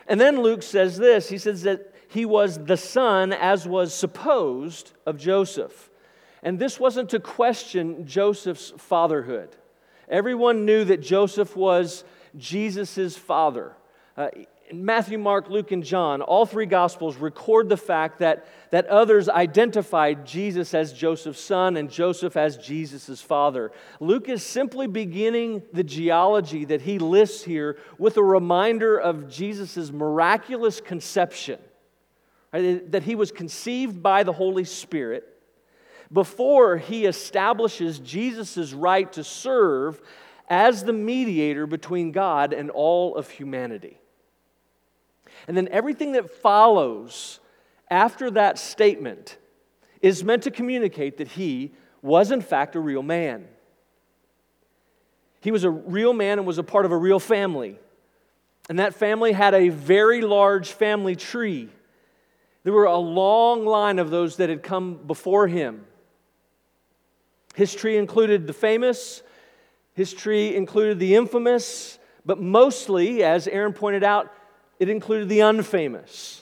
And 0.08 0.20
then 0.20 0.42
Luke 0.42 0.64
says 0.64 0.98
this 0.98 1.30
he 1.30 1.38
says 1.38 1.64
that 1.64 1.94
he 2.10 2.26
was 2.26 2.58
the 2.66 2.78
son, 2.78 3.32
as 3.32 3.66
was 3.68 3.94
supposed, 3.94 4.92
of 5.06 5.18
Joseph. 5.18 5.91
And 6.44 6.58
this 6.58 6.80
wasn't 6.80 7.10
to 7.12 7.20
question 7.20 8.06
Joseph's 8.06 8.74
fatherhood. 8.78 9.56
Everyone 10.10 10.66
knew 10.66 10.84
that 10.86 11.02
Joseph 11.02 11.56
was 11.56 12.04
Jesus' 12.38 13.18
father. 13.18 13.74
Uh, 14.18 14.30
Matthew, 14.74 15.18
Mark, 15.18 15.50
Luke, 15.50 15.72
and 15.72 15.84
John, 15.84 16.22
all 16.22 16.46
three 16.46 16.66
Gospels 16.66 17.18
record 17.18 17.70
the 17.70 17.78
fact 17.78 18.20
that, 18.20 18.48
that 18.72 18.88
others 18.88 19.28
identified 19.28 20.26
Jesus 20.26 20.74
as 20.74 20.94
Joseph's 20.94 21.42
son 21.42 21.78
and 21.78 21.90
Joseph 21.90 22.38
as 22.38 22.58
Jesus' 22.58 23.22
father. 23.22 23.72
Luke 24.00 24.30
is 24.30 24.44
simply 24.44 24.88
beginning 24.88 25.64
the 25.74 25.84
genealogy 25.84 26.66
that 26.66 26.82
he 26.82 27.00
lists 27.00 27.44
here 27.44 27.78
with 27.98 28.18
a 28.18 28.24
reminder 28.24 28.98
of 28.98 29.30
Jesus' 29.30 29.92
miraculous 29.92 30.80
conception, 30.80 31.60
right? 32.54 32.90
that 32.92 33.04
he 33.04 33.16
was 33.16 33.32
conceived 33.32 34.02
by 34.02 34.24
the 34.24 34.34
Holy 34.34 34.64
Spirit 34.64 35.31
before 36.12 36.78
he 36.78 37.06
establishes 37.06 38.00
Jesus' 38.00 38.74
right 38.74 39.12
to 39.14 39.24
serve 39.24 40.02
as 40.50 40.84
the 40.84 40.94
mediator 40.94 41.66
between 41.66 42.12
God 42.12 42.54
and 42.54 42.70
all 42.70 43.16
of 43.16 43.30
humanity. 43.30 43.98
And 45.48 45.56
then 45.56 45.70
everything 45.70 46.12
that 46.14 46.30
follows 46.42 47.40
after 47.90 48.30
that 48.32 48.60
statement 48.60 49.38
is 50.02 50.24
meant 50.24 50.44
to 50.44 50.52
communicate 50.52 51.18
that 51.18 51.30
he 51.30 51.72
was, 52.02 52.32
in 52.32 52.42
fact, 52.42 52.76
a 52.76 52.80
real 52.80 53.04
man. 53.04 53.48
He 55.42 55.52
was 55.52 55.64
a 55.64 55.70
real 55.70 56.14
man 56.14 56.38
and 56.38 56.48
was 56.48 56.58
a 56.58 56.64
part 56.64 56.86
of 56.86 56.92
a 56.92 56.98
real 56.98 57.20
family. 57.20 57.80
And 58.70 58.80
that 58.80 58.94
family 58.94 59.32
had 59.32 59.54
a 59.54 59.70
very 59.70 60.22
large 60.22 60.72
family 60.72 61.16
tree. 61.16 61.70
There 62.64 62.74
were 62.74 62.86
a 62.86 62.98
long 62.98 63.66
line 63.66 64.00
of 64.00 64.12
those 64.12 64.38
that 64.38 64.50
had 64.50 64.62
come 64.62 64.96
before 64.96 65.48
him. 65.48 65.86
His 67.54 67.74
tree 67.74 67.98
included 67.98 68.48
the 68.48 68.54
famous, 68.54 69.24
his 69.94 70.14
tree 70.14 70.56
included 70.56 71.00
the 71.00 71.16
infamous, 71.16 72.00
but 72.26 72.40
mostly, 72.40 73.24
as 73.24 73.48
Aaron 73.48 73.74
pointed 73.74 74.04
out, 74.04 74.32
it 74.80 74.90
included 74.90 75.28
the 75.28 75.40
unfamous. 75.40 76.42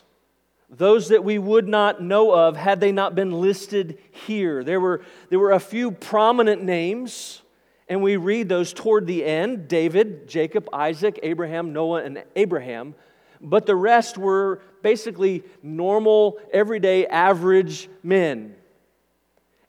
Those 0.69 1.09
that 1.09 1.23
we 1.23 1.39
would 1.39 1.67
not 1.67 2.01
know 2.01 2.31
of 2.33 2.55
had 2.55 2.79
they 2.79 2.91
not 2.91 3.15
been 3.15 3.31
listed 3.31 3.97
here. 4.11 4.63
There 4.63 4.79
were, 4.79 5.01
there 5.29 5.39
were 5.39 5.51
a 5.51 5.59
few 5.59 5.91
prominent 5.91 6.63
names, 6.63 7.41
and 7.87 8.03
we 8.03 8.17
read 8.17 8.49
those 8.49 8.71
toward 8.71 9.07
the 9.07 9.25
end 9.25 9.67
David, 9.67 10.27
Jacob, 10.27 10.69
Isaac, 10.71 11.19
Abraham, 11.23 11.73
Noah, 11.73 12.03
and 12.03 12.23
Abraham. 12.35 12.93
But 13.41 13.65
the 13.65 13.75
rest 13.75 14.17
were 14.17 14.61
basically 14.83 15.43
normal, 15.63 16.37
everyday, 16.53 17.07
average 17.07 17.89
men. 18.03 18.55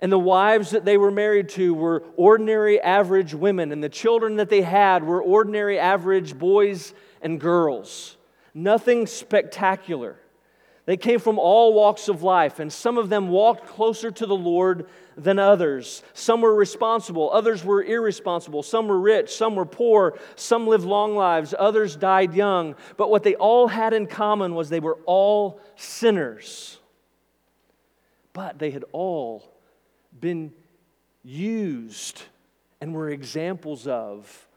And 0.02 0.10
the 0.10 0.18
wives 0.18 0.70
that 0.70 0.84
they 0.84 0.96
were 0.96 1.10
married 1.10 1.50
to 1.50 1.74
were 1.74 2.02
ordinary, 2.16 2.80
average 2.80 3.34
women. 3.34 3.70
And 3.70 3.84
the 3.84 3.88
children 3.88 4.36
that 4.36 4.48
they 4.48 4.62
had 4.62 5.04
were 5.04 5.22
ordinary, 5.22 5.78
average 5.78 6.38
boys 6.38 6.94
and 7.20 7.38
girls. 7.38 8.16
Nothing 8.54 9.06
spectacular. 9.06 10.16
They 10.86 10.96
came 10.96 11.20
from 11.20 11.38
all 11.38 11.74
walks 11.74 12.08
of 12.08 12.22
life, 12.22 12.58
and 12.58 12.72
some 12.72 12.98
of 12.98 13.10
them 13.10 13.28
walked 13.28 13.66
closer 13.66 14.10
to 14.10 14.26
the 14.26 14.34
Lord 14.34 14.88
than 15.16 15.38
others. 15.38 16.02
Some 16.14 16.40
were 16.40 16.54
responsible, 16.54 17.30
others 17.30 17.62
were 17.62 17.84
irresponsible. 17.84 18.62
Some 18.62 18.88
were 18.88 18.98
rich, 18.98 19.30
some 19.30 19.54
were 19.54 19.66
poor, 19.66 20.18
some 20.34 20.66
lived 20.66 20.84
long 20.84 21.14
lives, 21.14 21.54
others 21.56 21.94
died 21.94 22.34
young. 22.34 22.74
But 22.96 23.10
what 23.10 23.22
they 23.22 23.34
all 23.34 23.68
had 23.68 23.92
in 23.92 24.06
common 24.06 24.54
was 24.54 24.70
they 24.70 24.80
were 24.80 24.98
all 25.04 25.60
sinners. 25.76 26.78
But 28.32 28.58
they 28.58 28.70
had 28.70 28.84
all 28.92 29.49
been 30.20 30.52
used 31.22 32.22
and 32.80 32.94
were 32.94 33.10
examples 33.10 33.86
of 33.86 34.48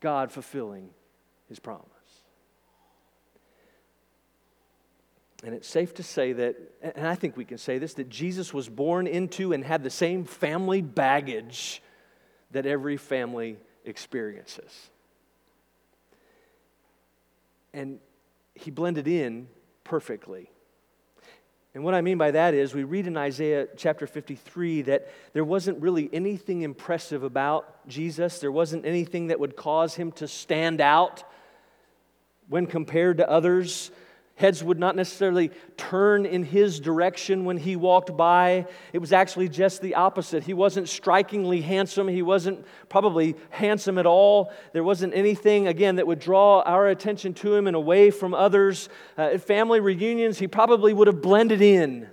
God 0.00 0.30
fulfilling 0.30 0.90
his 1.48 1.58
promise. 1.58 1.86
And 5.42 5.54
it's 5.54 5.68
safe 5.68 5.94
to 5.94 6.02
say 6.02 6.34
that, 6.34 6.56
and 6.82 7.06
I 7.06 7.14
think 7.14 7.36
we 7.36 7.46
can 7.46 7.56
say 7.56 7.78
this, 7.78 7.94
that 7.94 8.10
Jesus 8.10 8.52
was 8.52 8.68
born 8.68 9.06
into 9.06 9.52
and 9.52 9.64
had 9.64 9.82
the 9.82 9.90
same 9.90 10.24
family 10.24 10.82
baggage 10.82 11.82
that 12.50 12.66
every 12.66 12.98
family 12.98 13.56
experiences. 13.84 14.90
And 17.72 18.00
he 18.54 18.70
blended 18.70 19.08
in 19.08 19.48
perfectly. 19.84 20.50
And 21.74 21.84
what 21.84 21.94
I 21.94 22.00
mean 22.00 22.18
by 22.18 22.32
that 22.32 22.52
is, 22.52 22.74
we 22.74 22.82
read 22.82 23.06
in 23.06 23.16
Isaiah 23.16 23.68
chapter 23.76 24.06
53 24.06 24.82
that 24.82 25.08
there 25.32 25.44
wasn't 25.44 25.80
really 25.80 26.10
anything 26.12 26.62
impressive 26.62 27.22
about 27.22 27.86
Jesus. 27.86 28.40
There 28.40 28.50
wasn't 28.50 28.84
anything 28.84 29.28
that 29.28 29.38
would 29.38 29.54
cause 29.54 29.94
him 29.94 30.10
to 30.12 30.26
stand 30.26 30.80
out 30.80 31.22
when 32.48 32.66
compared 32.66 33.18
to 33.18 33.30
others. 33.30 33.92
Heads 34.40 34.64
would 34.64 34.78
not 34.78 34.96
necessarily 34.96 35.50
turn 35.76 36.24
in 36.24 36.44
his 36.44 36.80
direction 36.80 37.44
when 37.44 37.58
he 37.58 37.76
walked 37.76 38.16
by. 38.16 38.64
It 38.94 38.98
was 38.98 39.12
actually 39.12 39.50
just 39.50 39.82
the 39.82 39.96
opposite. 39.96 40.44
He 40.44 40.54
wasn't 40.54 40.88
strikingly 40.88 41.60
handsome. 41.60 42.08
He 42.08 42.22
wasn't 42.22 42.64
probably 42.88 43.36
handsome 43.50 43.98
at 43.98 44.06
all. 44.06 44.50
There 44.72 44.82
wasn't 44.82 45.12
anything, 45.14 45.66
again, 45.66 45.96
that 45.96 46.06
would 46.06 46.20
draw 46.20 46.62
our 46.62 46.88
attention 46.88 47.34
to 47.34 47.54
him 47.54 47.66
and 47.66 47.76
away 47.76 48.10
from 48.10 48.32
others. 48.32 48.88
Uh, 49.18 49.34
at 49.34 49.42
family 49.42 49.78
reunions, 49.78 50.38
he 50.38 50.48
probably 50.48 50.94
would 50.94 51.06
have 51.06 51.20
blended 51.20 51.60
in 51.60 52.08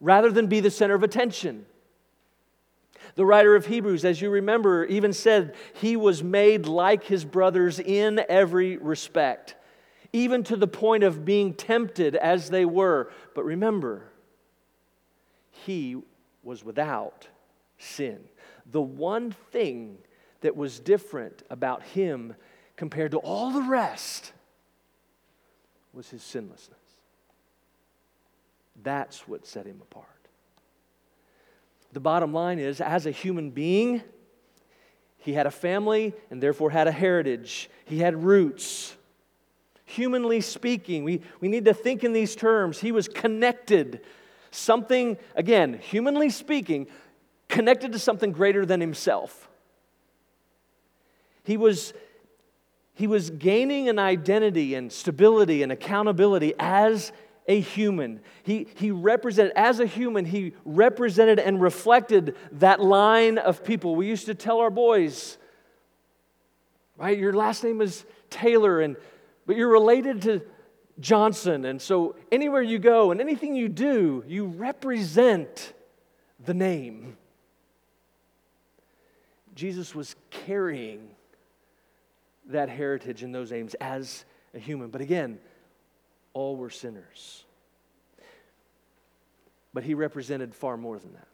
rather 0.00 0.30
than 0.30 0.46
be 0.46 0.60
the 0.60 0.70
center 0.70 0.94
of 0.94 1.02
attention. 1.02 1.64
The 3.14 3.24
writer 3.24 3.56
of 3.56 3.64
Hebrews, 3.64 4.04
as 4.04 4.20
you 4.20 4.28
remember, 4.28 4.84
even 4.84 5.14
said 5.14 5.54
he 5.72 5.96
was 5.96 6.22
made 6.22 6.66
like 6.66 7.04
his 7.04 7.24
brothers 7.24 7.80
in 7.80 8.20
every 8.28 8.76
respect 8.76 9.54
even 10.12 10.42
to 10.44 10.56
the 10.56 10.66
point 10.66 11.04
of 11.04 11.24
being 11.24 11.54
tempted 11.54 12.16
as 12.16 12.50
they 12.50 12.64
were. 12.64 13.10
But 13.34 13.44
remember, 13.44 14.04
he 15.50 15.96
was 16.42 16.64
without 16.64 17.28
sin. 17.76 18.20
The 18.70 18.80
one 18.80 19.32
thing 19.50 19.98
that 20.40 20.56
was 20.56 20.78
different 20.78 21.42
about 21.50 21.82
him 21.82 22.34
compared 22.76 23.10
to 23.10 23.18
all 23.18 23.50
the 23.50 23.62
rest 23.62 24.32
was 25.92 26.08
his 26.10 26.22
sinlessness. 26.22 26.78
That's 28.82 29.26
what 29.26 29.46
set 29.46 29.66
him 29.66 29.80
apart. 29.82 30.06
The 31.92 32.00
bottom 32.00 32.32
line 32.32 32.58
is, 32.58 32.80
as 32.80 33.06
a 33.06 33.10
human 33.10 33.50
being, 33.50 34.02
he 35.18 35.32
had 35.32 35.46
a 35.46 35.50
family 35.50 36.14
and 36.30 36.42
therefore 36.42 36.70
had 36.70 36.86
a 36.86 36.92
heritage. 36.92 37.68
He 37.86 37.98
had 37.98 38.22
roots. 38.22 38.94
Humanly 39.88 40.42
speaking, 40.42 41.02
we, 41.02 41.22
we 41.40 41.48
need 41.48 41.64
to 41.64 41.72
think 41.72 42.04
in 42.04 42.12
these 42.12 42.36
terms. 42.36 42.78
He 42.78 42.92
was 42.92 43.08
connected. 43.08 44.00
Something, 44.50 45.16
again, 45.34 45.78
humanly 45.80 46.28
speaking, 46.28 46.88
connected 47.48 47.92
to 47.92 47.98
something 47.98 48.32
greater 48.32 48.66
than 48.66 48.82
himself. 48.82 49.48
He 51.42 51.56
was, 51.56 51.94
he 52.92 53.06
was 53.06 53.30
gaining 53.30 53.88
an 53.88 53.98
identity 53.98 54.74
and 54.74 54.92
stability 54.92 55.62
and 55.62 55.72
accountability 55.72 56.52
as 56.58 57.10
a 57.46 57.58
human. 57.58 58.20
He, 58.42 58.66
he 58.76 58.90
represented, 58.90 59.54
as 59.56 59.80
a 59.80 59.86
human, 59.86 60.26
he 60.26 60.52
represented 60.66 61.38
and 61.38 61.62
reflected 61.62 62.36
that 62.52 62.78
line 62.78 63.38
of 63.38 63.64
people. 63.64 63.96
We 63.96 64.06
used 64.06 64.26
to 64.26 64.34
tell 64.34 64.58
our 64.60 64.68
boys, 64.68 65.38
right, 66.98 67.16
your 67.16 67.32
last 67.32 67.64
name 67.64 67.80
is 67.80 68.04
Taylor, 68.28 68.82
and, 68.82 68.96
but 69.48 69.56
you're 69.56 69.70
related 69.70 70.20
to 70.22 70.42
Johnson. 71.00 71.64
And 71.64 71.80
so 71.80 72.16
anywhere 72.30 72.60
you 72.60 72.78
go 72.78 73.12
and 73.12 73.20
anything 73.20 73.56
you 73.56 73.70
do, 73.70 74.22
you 74.28 74.44
represent 74.44 75.72
the 76.44 76.52
name. 76.52 77.16
Jesus 79.54 79.94
was 79.94 80.14
carrying 80.28 81.08
that 82.48 82.68
heritage 82.68 83.22
and 83.22 83.34
those 83.34 83.50
aims 83.50 83.72
as 83.80 84.26
a 84.52 84.58
human. 84.58 84.90
But 84.90 85.00
again, 85.00 85.38
all 86.34 86.54
were 86.54 86.68
sinners. 86.68 87.46
But 89.72 89.82
he 89.82 89.94
represented 89.94 90.54
far 90.54 90.76
more 90.76 90.98
than 90.98 91.14
that. 91.14 91.28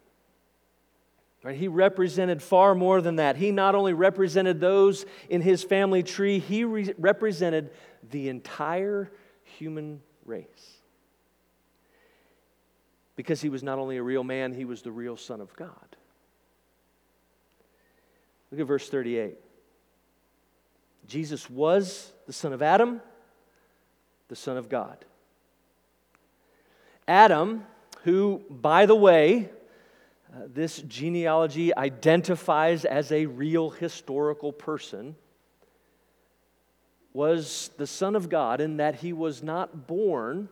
Right? 1.45 1.55
He 1.55 1.67
represented 1.67 2.41
far 2.41 2.73
more 2.73 3.01
than 3.01 3.17
that. 3.17 3.35
He 3.35 3.51
not 3.51 3.75
only 3.75 3.93
represented 3.93 4.59
those 4.59 5.05
in 5.29 5.41
his 5.41 5.63
family 5.63 6.01
tree, 6.01 6.39
he 6.39 6.63
re- 6.63 6.91
represented 6.97 7.69
the 8.11 8.29
entire 8.29 9.11
human 9.43 10.01
race. 10.25 10.77
Because 13.15 13.41
he 13.41 13.49
was 13.49 13.63
not 13.63 13.79
only 13.79 13.97
a 13.97 14.03
real 14.03 14.23
man, 14.23 14.53
he 14.53 14.65
was 14.65 14.81
the 14.81 14.91
real 14.91 15.15
Son 15.15 15.39
of 15.39 15.55
God. 15.55 15.95
Look 18.51 18.59
at 18.59 18.67
verse 18.67 18.89
38. 18.89 19.35
Jesus 21.07 21.49
was 21.49 22.11
the 22.25 22.33
son 22.33 22.53
of 22.53 22.61
Adam, 22.61 23.01
the 24.27 24.35
Son 24.35 24.57
of 24.57 24.69
God. 24.69 25.05
Adam, 27.07 27.63
who, 28.03 28.41
by 28.49 28.85
the 28.85 28.95
way, 28.95 29.49
uh, 30.33 30.39
this 30.47 30.81
genealogy 30.81 31.75
identifies 31.75 32.85
as 32.85 33.11
a 33.11 33.25
real 33.27 33.69
historical 33.69 34.51
person, 34.51 35.15
was 37.15 37.71
the 37.77 37.87
Son 37.87 38.13
of 38.13 38.27
God 38.27 38.59
in 38.59 38.75
that 38.77 38.95
he 38.95 39.13
was 39.13 39.41
not 39.41 39.87
born, 39.87 40.49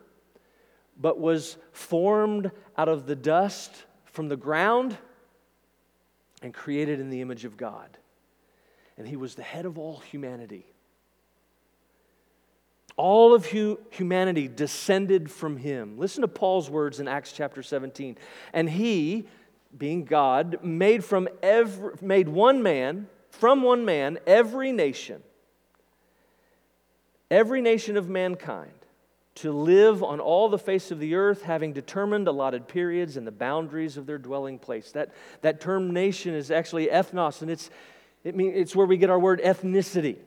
but 0.98 1.20
was 1.20 1.58
formed 1.72 2.50
out 2.78 2.88
of 2.88 3.04
the 3.04 3.14
dust 3.14 3.84
from 4.06 4.30
the 4.30 4.36
ground 4.36 4.96
and 6.42 6.54
created 6.54 7.00
in 7.00 7.10
the 7.10 7.20
image 7.20 7.44
of 7.44 7.58
God. 7.58 7.98
And 8.96 9.06
he 9.06 9.14
was 9.14 9.34
the 9.34 9.42
head 9.42 9.66
of 9.66 9.76
all 9.76 9.98
humanity. 9.98 10.64
All 12.96 13.34
of 13.34 13.44
hu- 13.44 13.78
humanity 13.90 14.48
descended 14.48 15.30
from 15.30 15.58
him. 15.58 15.98
Listen 15.98 16.22
to 16.22 16.28
Paul's 16.28 16.70
words 16.70 16.98
in 16.98 17.08
Acts 17.08 17.32
chapter 17.32 17.62
17. 17.62 18.16
And 18.54 18.70
he, 18.70 19.28
being 19.76 20.06
God, 20.06 20.60
made 20.62 21.04
from 21.04 21.28
every, 21.42 21.92
made 22.00 22.28
one 22.28 22.62
man, 22.62 23.08
from 23.28 23.62
one 23.62 23.84
man, 23.84 24.18
every 24.26 24.72
nation, 24.72 25.22
every 27.30 27.60
nation 27.60 27.96
of 27.96 28.08
mankind, 28.08 28.72
to 29.36 29.50
live 29.50 30.02
on 30.02 30.20
all 30.20 30.48
the 30.48 30.58
face 30.58 30.90
of 30.92 31.00
the 31.00 31.16
earth, 31.16 31.42
having 31.42 31.72
determined 31.72 32.28
allotted 32.28 32.68
periods 32.68 33.16
and 33.16 33.26
the 33.26 33.32
boundaries 33.32 33.96
of 33.96 34.06
their 34.06 34.18
dwelling 34.18 34.58
place. 34.58 34.92
That, 34.92 35.12
that 35.40 35.60
term 35.60 35.92
nation 35.92 36.34
is 36.34 36.52
actually 36.52 36.86
ethnos, 36.86 37.42
and 37.42 37.50
it's, 37.50 37.68
it 38.22 38.36
mean, 38.36 38.52
it's 38.54 38.76
where 38.76 38.86
we 38.86 38.96
get 38.96 39.10
our 39.10 39.18
word 39.18 39.40
ethnicity. 39.42 40.18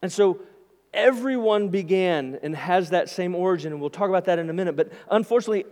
And 0.00 0.12
so 0.12 0.40
everyone 0.94 1.70
began 1.70 2.38
and 2.42 2.54
has 2.54 2.90
that 2.90 3.08
same 3.08 3.34
origin, 3.34 3.72
and 3.72 3.80
we'll 3.80 3.90
talk 3.90 4.08
about 4.08 4.26
that 4.26 4.38
in 4.38 4.48
a 4.48 4.52
minute. 4.52 4.76
But 4.76 4.92
unfortunately, 5.10 5.64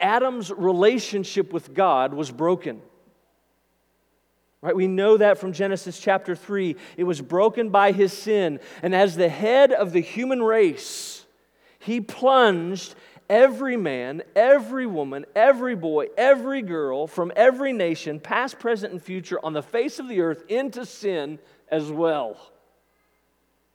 Adam's 0.00 0.50
relationship 0.52 1.50
with 1.50 1.72
God 1.72 2.12
was 2.12 2.30
broken. 2.30 2.82
Right? 4.64 4.74
We 4.74 4.86
know 4.86 5.18
that 5.18 5.36
from 5.36 5.52
Genesis 5.52 6.00
chapter 6.00 6.34
3. 6.34 6.74
It 6.96 7.04
was 7.04 7.20
broken 7.20 7.68
by 7.68 7.92
his 7.92 8.14
sin. 8.14 8.60
And 8.82 8.94
as 8.94 9.14
the 9.14 9.28
head 9.28 9.72
of 9.72 9.92
the 9.92 10.00
human 10.00 10.42
race, 10.42 11.26
he 11.80 12.00
plunged 12.00 12.94
every 13.28 13.76
man, 13.76 14.22
every 14.34 14.86
woman, 14.86 15.26
every 15.36 15.76
boy, 15.76 16.06
every 16.16 16.62
girl 16.62 17.06
from 17.06 17.30
every 17.36 17.74
nation, 17.74 18.18
past, 18.18 18.58
present, 18.58 18.94
and 18.94 19.02
future, 19.02 19.38
on 19.44 19.52
the 19.52 19.62
face 19.62 19.98
of 19.98 20.08
the 20.08 20.22
earth 20.22 20.44
into 20.48 20.86
sin 20.86 21.38
as 21.68 21.90
well. 21.90 22.38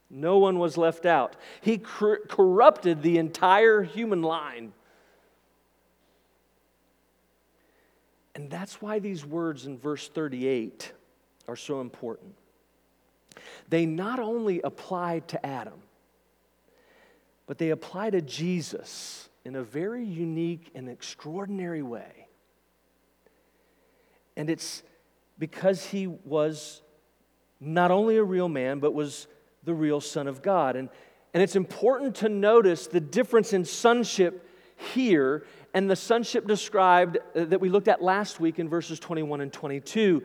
No 0.09 0.39
one 0.39 0.57
was 0.57 0.75
left 0.75 1.05
out. 1.05 1.35
He 1.61 1.77
cor- 1.77 2.21
corrupted 2.27 3.03
the 3.03 3.19
entire 3.19 3.83
human 3.83 4.23
line. 4.23 4.73
And 8.39 8.49
that's 8.49 8.81
why 8.81 8.99
these 8.99 9.25
words 9.25 9.65
in 9.65 9.77
verse 9.77 10.07
38 10.07 10.93
are 11.49 11.57
so 11.57 11.81
important. 11.81 12.35
They 13.67 13.85
not 13.85 14.17
only 14.17 14.61
apply 14.61 15.19
to 15.27 15.45
Adam, 15.45 15.81
but 17.47 17.57
they 17.57 17.71
apply 17.71 18.11
to 18.11 18.21
Jesus 18.21 19.27
in 19.43 19.57
a 19.57 19.61
very 19.61 20.05
unique 20.05 20.71
and 20.73 20.87
extraordinary 20.87 21.81
way. 21.81 22.29
And 24.37 24.49
it's 24.49 24.83
because 25.37 25.87
he 25.87 26.07
was 26.07 26.81
not 27.59 27.91
only 27.91 28.15
a 28.15 28.23
real 28.23 28.47
man, 28.47 28.79
but 28.79 28.93
was 28.93 29.27
the 29.65 29.73
real 29.73 29.99
Son 29.99 30.29
of 30.29 30.41
God. 30.41 30.77
And, 30.77 30.87
and 31.33 31.43
it's 31.43 31.57
important 31.57 32.15
to 32.15 32.29
notice 32.29 32.87
the 32.87 33.01
difference 33.01 33.51
in 33.51 33.65
sonship 33.65 34.49
here 34.93 35.43
and 35.73 35.89
the 35.89 35.95
sonship 35.95 36.47
described 36.47 37.17
uh, 37.35 37.45
that 37.45 37.61
we 37.61 37.69
looked 37.69 37.87
at 37.87 38.01
last 38.01 38.39
week 38.39 38.59
in 38.59 38.69
verses 38.69 38.99
21 38.99 39.41
and 39.41 39.53
22. 39.53 40.23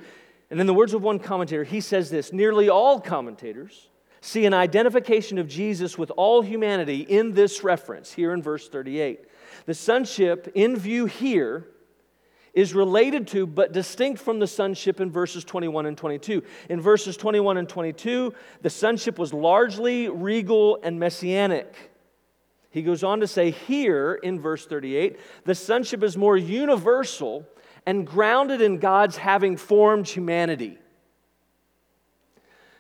And 0.50 0.60
in 0.60 0.66
the 0.66 0.74
words 0.74 0.94
of 0.94 1.02
one 1.02 1.18
commentator, 1.18 1.64
he 1.64 1.80
says 1.80 2.10
this 2.10 2.32
nearly 2.32 2.68
all 2.68 3.00
commentators 3.00 3.88
see 4.20 4.46
an 4.46 4.54
identification 4.54 5.36
of 5.36 5.46
Jesus 5.46 5.98
with 5.98 6.10
all 6.16 6.40
humanity 6.40 7.00
in 7.00 7.34
this 7.34 7.62
reference 7.62 8.10
here 8.10 8.32
in 8.32 8.42
verse 8.42 8.68
38. 8.68 9.20
The 9.66 9.74
sonship 9.74 10.50
in 10.54 10.76
view 10.76 11.04
here 11.06 11.68
is 12.54 12.72
related 12.72 13.26
to 13.28 13.46
but 13.46 13.72
distinct 13.72 14.22
from 14.22 14.38
the 14.38 14.46
sonship 14.46 15.00
in 15.00 15.10
verses 15.10 15.44
21 15.44 15.86
and 15.86 15.98
22. 15.98 16.42
In 16.70 16.80
verses 16.80 17.16
21 17.16 17.58
and 17.58 17.68
22, 17.68 18.32
the 18.62 18.70
sonship 18.70 19.18
was 19.18 19.34
largely 19.34 20.08
regal 20.08 20.78
and 20.82 20.98
messianic. 20.98 21.74
He 22.74 22.82
goes 22.82 23.04
on 23.04 23.20
to 23.20 23.28
say 23.28 23.52
here 23.52 24.14
in 24.20 24.40
verse 24.40 24.66
38, 24.66 25.20
the 25.44 25.54
sonship 25.54 26.02
is 26.02 26.16
more 26.16 26.36
universal 26.36 27.46
and 27.86 28.04
grounded 28.04 28.60
in 28.60 28.80
God's 28.80 29.16
having 29.16 29.56
formed 29.56 30.08
humanity. 30.08 30.76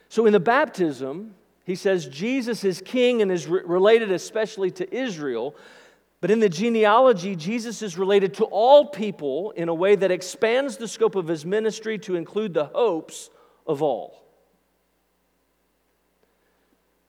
So 0.08 0.26
in 0.26 0.32
the 0.32 0.40
baptism, 0.40 1.36
he 1.62 1.76
says 1.76 2.08
Jesus 2.08 2.64
is 2.64 2.82
king 2.84 3.22
and 3.22 3.30
is 3.30 3.46
re- 3.46 3.62
related 3.64 4.10
especially 4.10 4.72
to 4.72 4.92
Israel. 4.92 5.54
But 6.20 6.32
in 6.32 6.40
the 6.40 6.48
genealogy, 6.48 7.36
Jesus 7.36 7.80
is 7.80 7.96
related 7.96 8.34
to 8.34 8.46
all 8.46 8.86
people 8.86 9.52
in 9.52 9.68
a 9.68 9.74
way 9.74 9.94
that 9.94 10.10
expands 10.10 10.76
the 10.76 10.88
scope 10.88 11.14
of 11.14 11.28
his 11.28 11.46
ministry 11.46 12.00
to 12.00 12.16
include 12.16 12.52
the 12.52 12.64
hopes 12.64 13.30
of 13.64 13.80
all. 13.80 14.23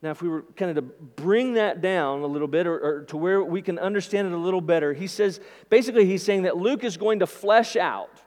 Now, 0.01 0.12
if 0.12 0.21
we 0.21 0.29
were 0.29 0.43
kind 0.55 0.69
of 0.69 0.75
to 0.75 0.81
bring 0.81 1.53
that 1.53 1.81
down 1.81 2.21
a 2.21 2.27
little 2.27 2.47
bit 2.47 2.67
or, 2.67 2.77
or, 2.77 3.01
to 3.05 3.17
where 3.17 3.43
we 3.43 3.62
can 3.62 3.79
understand 3.79 4.27
it 4.27 4.34
a 4.34 4.38
little 4.38 4.62
better, 4.62 4.93
he 4.93 5.08
says 5.08 5.39
basically, 5.69 6.05
he's 6.05 6.21
saying 6.21 6.43
that 6.43 6.58
Luke 6.58 6.84
is 6.84 6.97
going 6.97 7.19
to 7.19 7.27
flesh 7.27 7.75
out, 7.75 8.21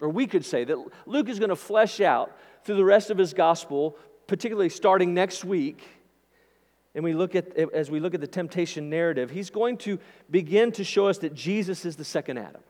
or 0.00 0.08
we 0.08 0.26
could 0.26 0.44
say 0.44 0.64
that 0.64 0.76
Luke 1.06 1.28
is 1.28 1.38
going 1.38 1.50
to 1.50 1.56
flesh 1.56 2.00
out 2.00 2.36
through 2.64 2.76
the 2.76 2.84
rest 2.84 3.10
of 3.10 3.18
his 3.18 3.32
gospel, 3.32 3.96
particularly 4.26 4.70
starting 4.70 5.14
next 5.14 5.44
week 5.44 5.86
and 6.94 7.04
we 7.04 7.12
look 7.12 7.34
at 7.34 7.56
as 7.56 7.90
we 7.90 8.00
look 8.00 8.14
at 8.14 8.20
the 8.20 8.26
temptation 8.26 8.90
narrative 8.90 9.30
he's 9.30 9.50
going 9.50 9.76
to 9.76 9.98
begin 10.30 10.72
to 10.72 10.84
show 10.84 11.06
us 11.06 11.18
that 11.18 11.34
jesus 11.34 11.84
is 11.84 11.96
the 11.96 12.04
second 12.04 12.38
adam. 12.38 12.62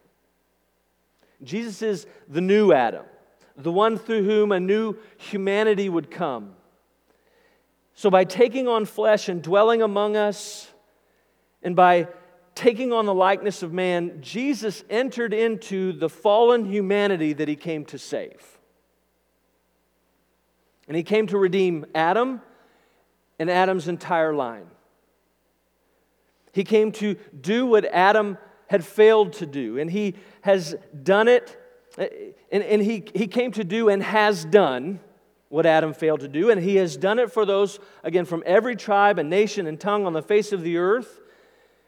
Jesus 1.42 1.80
is 1.82 2.06
the 2.28 2.40
new 2.40 2.72
adam 2.72 3.06
the 3.56 3.72
one 3.72 3.98
through 3.98 4.24
whom 4.24 4.52
a 4.52 4.60
new 4.60 4.96
humanity 5.18 5.88
would 5.88 6.10
come 6.10 6.54
so 8.00 8.08
by 8.08 8.24
taking 8.24 8.66
on 8.66 8.86
flesh 8.86 9.28
and 9.28 9.42
dwelling 9.42 9.82
among 9.82 10.16
us 10.16 10.72
and 11.62 11.76
by 11.76 12.08
taking 12.54 12.94
on 12.94 13.04
the 13.04 13.12
likeness 13.12 13.62
of 13.62 13.74
man, 13.74 14.22
Jesus 14.22 14.82
entered 14.88 15.34
into 15.34 15.92
the 15.92 16.08
fallen 16.08 16.64
humanity 16.64 17.34
that 17.34 17.46
he 17.46 17.56
came 17.56 17.84
to 17.84 17.98
save. 17.98 18.58
And 20.88 20.96
he 20.96 21.02
came 21.02 21.26
to 21.26 21.36
redeem 21.36 21.84
Adam 21.94 22.40
and 23.38 23.50
Adam's 23.50 23.86
entire 23.86 24.32
line. 24.32 24.70
He 26.54 26.64
came 26.64 26.92
to 26.92 27.16
do 27.38 27.66
what 27.66 27.84
Adam 27.84 28.38
had 28.68 28.82
failed 28.82 29.34
to 29.34 29.44
do, 29.44 29.78
and 29.78 29.90
he 29.90 30.14
has 30.40 30.74
done 31.02 31.28
it, 31.28 31.54
and, 31.98 32.64
and 32.64 32.80
he, 32.80 33.04
he 33.14 33.26
came 33.26 33.52
to 33.52 33.62
do 33.62 33.90
and 33.90 34.02
has 34.02 34.46
done 34.46 35.00
what 35.50 35.66
Adam 35.66 35.92
failed 35.92 36.20
to 36.20 36.28
do, 36.28 36.48
and 36.48 36.62
he 36.62 36.76
has 36.76 36.96
done 36.96 37.18
it 37.18 37.30
for 37.30 37.44
those, 37.44 37.80
again, 38.04 38.24
from 38.24 38.42
every 38.46 38.76
tribe 38.76 39.18
and 39.18 39.28
nation 39.28 39.66
and 39.66 39.78
tongue 39.78 40.06
on 40.06 40.12
the 40.12 40.22
face 40.22 40.52
of 40.52 40.62
the 40.62 40.78
earth. 40.78 41.20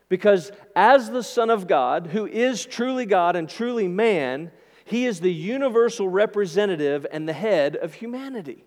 Because 0.09 0.51
as 0.77 1.11
the 1.11 1.23
Son 1.23 1.49
of 1.49 1.69
God, 1.69 2.09
who 2.09 2.27
is 2.27 2.67
truly 2.67 3.07
God 3.07 3.37
and 3.37 3.49
truly 3.49 3.87
man, 3.87 4.51
he 4.85 5.07
is 5.07 5.21
the 5.21 5.33
universal 5.33 6.09
representative 6.09 7.07
and 7.11 7.27
the 7.29 7.33
head 7.33 7.77
of 7.77 7.95
humanity. 7.95 8.65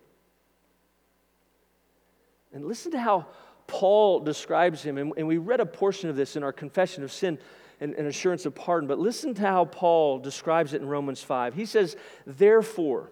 And 2.53 2.65
listen 2.65 2.91
to 2.93 2.99
how 2.99 3.27
Paul 3.67 4.21
describes 4.21 4.81
him. 4.81 4.97
And, 4.97 5.11
and 5.17 5.27
we 5.27 5.37
read 5.37 5.59
a 5.59 5.65
portion 5.65 6.09
of 6.09 6.15
this 6.15 6.37
in 6.37 6.43
our 6.43 6.53
confession 6.53 7.03
of 7.03 7.11
sin 7.11 7.37
and, 7.81 7.93
and 7.95 8.07
assurance 8.07 8.45
of 8.45 8.55
pardon. 8.55 8.87
But 8.87 8.97
listen 8.97 9.33
to 9.33 9.41
how 9.41 9.65
Paul 9.65 10.19
describes 10.19 10.73
it 10.73 10.81
in 10.81 10.87
Romans 10.87 11.21
5. 11.21 11.53
He 11.53 11.65
says, 11.65 11.97
Therefore, 12.25 13.11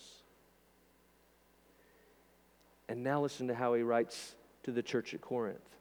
And 2.91 3.05
now 3.05 3.21
listen 3.21 3.47
to 3.47 3.55
how 3.55 3.73
he 3.73 3.83
writes 3.83 4.35
to 4.63 4.71
the 4.73 4.83
church 4.83 5.13
at 5.13 5.21
Corinth. 5.21 5.77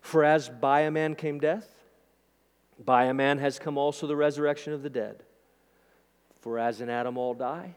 For 0.00 0.24
as 0.24 0.48
by 0.48 0.80
a 0.80 0.90
man 0.90 1.14
came 1.14 1.38
death, 1.38 1.68
by 2.82 3.04
a 3.04 3.12
man 3.12 3.36
has 3.36 3.58
come 3.58 3.76
also 3.76 4.06
the 4.06 4.16
resurrection 4.16 4.72
of 4.72 4.82
the 4.82 4.88
dead. 4.88 5.24
For 6.40 6.58
as 6.58 6.80
in 6.80 6.88
Adam 6.88 7.18
all 7.18 7.34
die, 7.34 7.74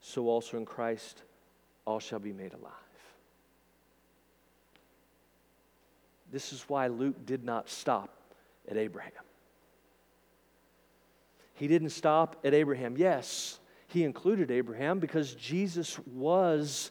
so 0.00 0.26
also 0.26 0.56
in 0.56 0.66
Christ 0.66 1.22
all 1.84 2.00
shall 2.00 2.18
be 2.18 2.32
made 2.32 2.52
alive. 2.52 2.72
This 6.32 6.52
is 6.52 6.64
why 6.66 6.88
Luke 6.88 7.24
did 7.26 7.44
not 7.44 7.70
stop 7.70 8.12
at 8.68 8.76
Abraham. 8.76 9.12
He 11.54 11.68
didn't 11.68 11.90
stop 11.90 12.40
at 12.44 12.54
Abraham. 12.54 12.96
Yes, 12.96 13.60
he 13.86 14.02
included 14.02 14.50
Abraham 14.50 14.98
because 14.98 15.34
Jesus 15.34 15.96
was 16.00 16.90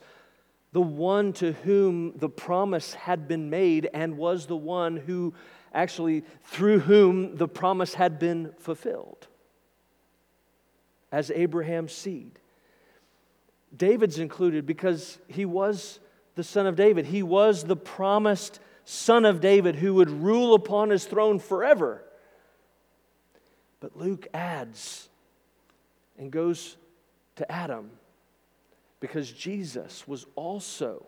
the 0.72 0.80
one 0.80 1.32
to 1.34 1.52
whom 1.52 2.16
the 2.16 2.28
promise 2.28 2.94
had 2.94 3.26
been 3.26 3.50
made 3.50 3.88
and 3.92 4.16
was 4.16 4.46
the 4.46 4.56
one 4.56 4.96
who 4.96 5.34
actually 5.72 6.24
through 6.44 6.80
whom 6.80 7.36
the 7.36 7.48
promise 7.48 7.94
had 7.94 8.18
been 8.18 8.52
fulfilled 8.58 9.26
as 11.12 11.30
Abraham's 11.30 11.92
seed. 11.92 12.38
David's 13.76 14.18
included 14.18 14.66
because 14.66 15.18
he 15.28 15.44
was 15.44 15.98
the 16.34 16.44
son 16.44 16.66
of 16.66 16.76
David. 16.76 17.06
He 17.06 17.22
was 17.22 17.64
the 17.64 17.76
promised 17.76 18.60
son 18.84 19.24
of 19.24 19.40
David 19.40 19.76
who 19.76 19.94
would 19.94 20.10
rule 20.10 20.54
upon 20.54 20.90
his 20.90 21.04
throne 21.04 21.38
forever. 21.38 22.02
But 23.80 23.96
Luke 23.96 24.26
adds 24.34 25.08
and 26.18 26.30
goes 26.30 26.76
to 27.36 27.50
Adam 27.50 27.90
because 29.00 29.32
Jesus 29.32 30.06
was 30.06 30.26
also 30.36 31.06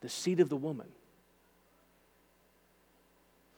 the 0.00 0.08
seed 0.08 0.40
of 0.40 0.50
the 0.50 0.56
woman. 0.56 0.88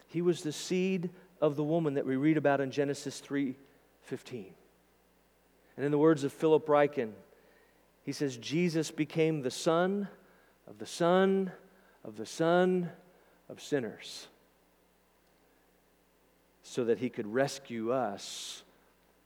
He 0.07 0.23
was 0.23 0.43
the 0.43 0.53
seed 0.53 1.11
of 1.41 1.57
the 1.57 1.65
woman 1.65 1.95
that 1.95 2.07
we 2.07 2.17
read 2.17 2.37
about 2.37 2.61
in 2.61 2.71
Genesis 2.71 3.21
3:15. 3.21 4.55
And 5.77 5.85
in 5.85 5.91
the 5.91 5.99
words 5.99 6.25
of 6.25 6.33
Philip 6.33 6.67
Ryken, 6.67 7.12
he 8.03 8.12
says 8.12 8.37
Jesus 8.37 8.91
became 8.91 9.43
the 9.43 9.51
son 9.51 10.09
of 10.67 10.79
the 10.79 10.87
son 10.87 11.53
of 12.05 12.17
the 12.17 12.25
son 12.25 12.91
of 13.49 13.61
sinners 13.61 14.29
so 16.62 16.85
that 16.85 16.99
he 16.99 17.11
could 17.11 17.27
rescue 17.27 17.93
us 17.93 18.62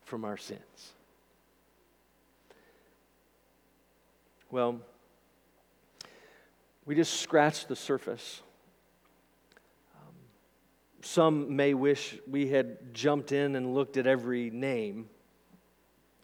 from 0.03 0.25
our 0.25 0.39
sins. 0.39 0.95
Well, 4.53 4.81
we 6.85 6.97
just 6.97 7.21
scratched 7.21 7.69
the 7.69 7.77
surface. 7.77 8.43
Um, 9.95 10.15
some 11.03 11.55
may 11.55 11.73
wish 11.73 12.19
we 12.29 12.49
had 12.49 12.93
jumped 12.93 13.31
in 13.31 13.55
and 13.55 13.75
looked 13.75 13.97
at 13.97 14.09
every 14.09 14.51
name. 14.51 15.09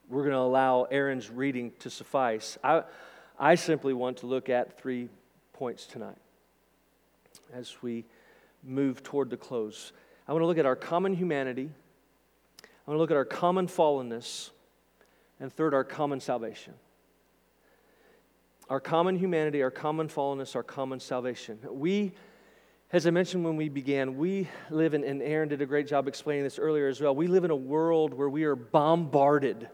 We're 0.08 0.22
going 0.22 0.32
to 0.32 0.40
allow 0.40 0.88
Aaron's 0.90 1.30
reading 1.30 1.70
to 1.78 1.90
suffice. 1.90 2.58
I, 2.64 2.82
I 3.38 3.54
simply 3.54 3.94
want 3.94 4.16
to 4.18 4.26
look 4.26 4.48
at 4.48 4.76
three 4.76 5.08
points 5.52 5.86
tonight 5.86 6.18
as 7.52 7.80
we 7.80 8.04
move 8.64 9.04
toward 9.04 9.30
the 9.30 9.36
close. 9.36 9.92
I 10.26 10.32
want 10.32 10.42
to 10.42 10.46
look 10.46 10.58
at 10.58 10.66
our 10.66 10.74
common 10.74 11.14
humanity. 11.14 11.70
I 12.64 12.90
want 12.90 12.96
to 12.96 13.00
look 13.00 13.12
at 13.12 13.16
our 13.16 13.24
common 13.24 13.68
fallenness. 13.68 14.50
And 15.38 15.52
third, 15.52 15.74
our 15.74 15.84
common 15.84 16.18
salvation. 16.18 16.74
Our 18.68 18.80
common 18.80 19.16
humanity, 19.16 19.62
our 19.62 19.70
common 19.70 20.08
fallenness, 20.08 20.56
our 20.56 20.62
common 20.64 20.98
salvation. 20.98 21.60
We, 21.70 22.14
as 22.92 23.06
I 23.06 23.10
mentioned 23.10 23.44
when 23.44 23.56
we 23.56 23.68
began, 23.68 24.16
we 24.16 24.48
live 24.70 24.94
in, 24.94 25.04
and 25.04 25.22
Aaron 25.22 25.48
did 25.48 25.62
a 25.62 25.66
great 25.66 25.86
job 25.86 26.08
explaining 26.08 26.42
this 26.42 26.58
earlier 26.58 26.88
as 26.88 27.00
well. 27.00 27.14
We 27.14 27.28
live 27.28 27.44
in 27.44 27.52
a 27.52 27.56
world 27.56 28.12
where 28.12 28.28
we 28.28 28.42
are 28.42 28.56
bombarded. 28.56 29.68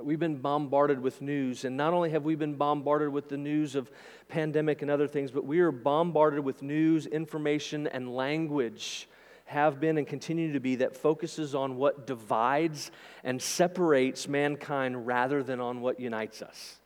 We've 0.00 0.18
been 0.18 0.36
bombarded 0.36 1.00
with 1.00 1.20
news, 1.20 1.64
and 1.64 1.76
not 1.76 1.92
only 1.92 2.10
have 2.10 2.24
we 2.24 2.36
been 2.36 2.54
bombarded 2.54 3.08
with 3.08 3.28
the 3.28 3.38
news 3.38 3.74
of 3.74 3.90
pandemic 4.28 4.82
and 4.82 4.90
other 4.90 5.08
things, 5.08 5.32
but 5.32 5.44
we 5.44 5.58
are 5.58 5.72
bombarded 5.72 6.44
with 6.44 6.62
news, 6.62 7.06
information, 7.06 7.88
and 7.88 8.14
language 8.14 9.08
have 9.46 9.80
been 9.80 9.98
and 9.98 10.06
continue 10.06 10.52
to 10.52 10.60
be 10.60 10.76
that 10.76 10.94
focuses 10.94 11.54
on 11.54 11.76
what 11.76 12.06
divides 12.06 12.92
and 13.24 13.42
separates 13.42 14.28
mankind 14.28 15.06
rather 15.06 15.42
than 15.42 15.60
on 15.60 15.80
what 15.80 15.98
unites 15.98 16.42
us. 16.42 16.78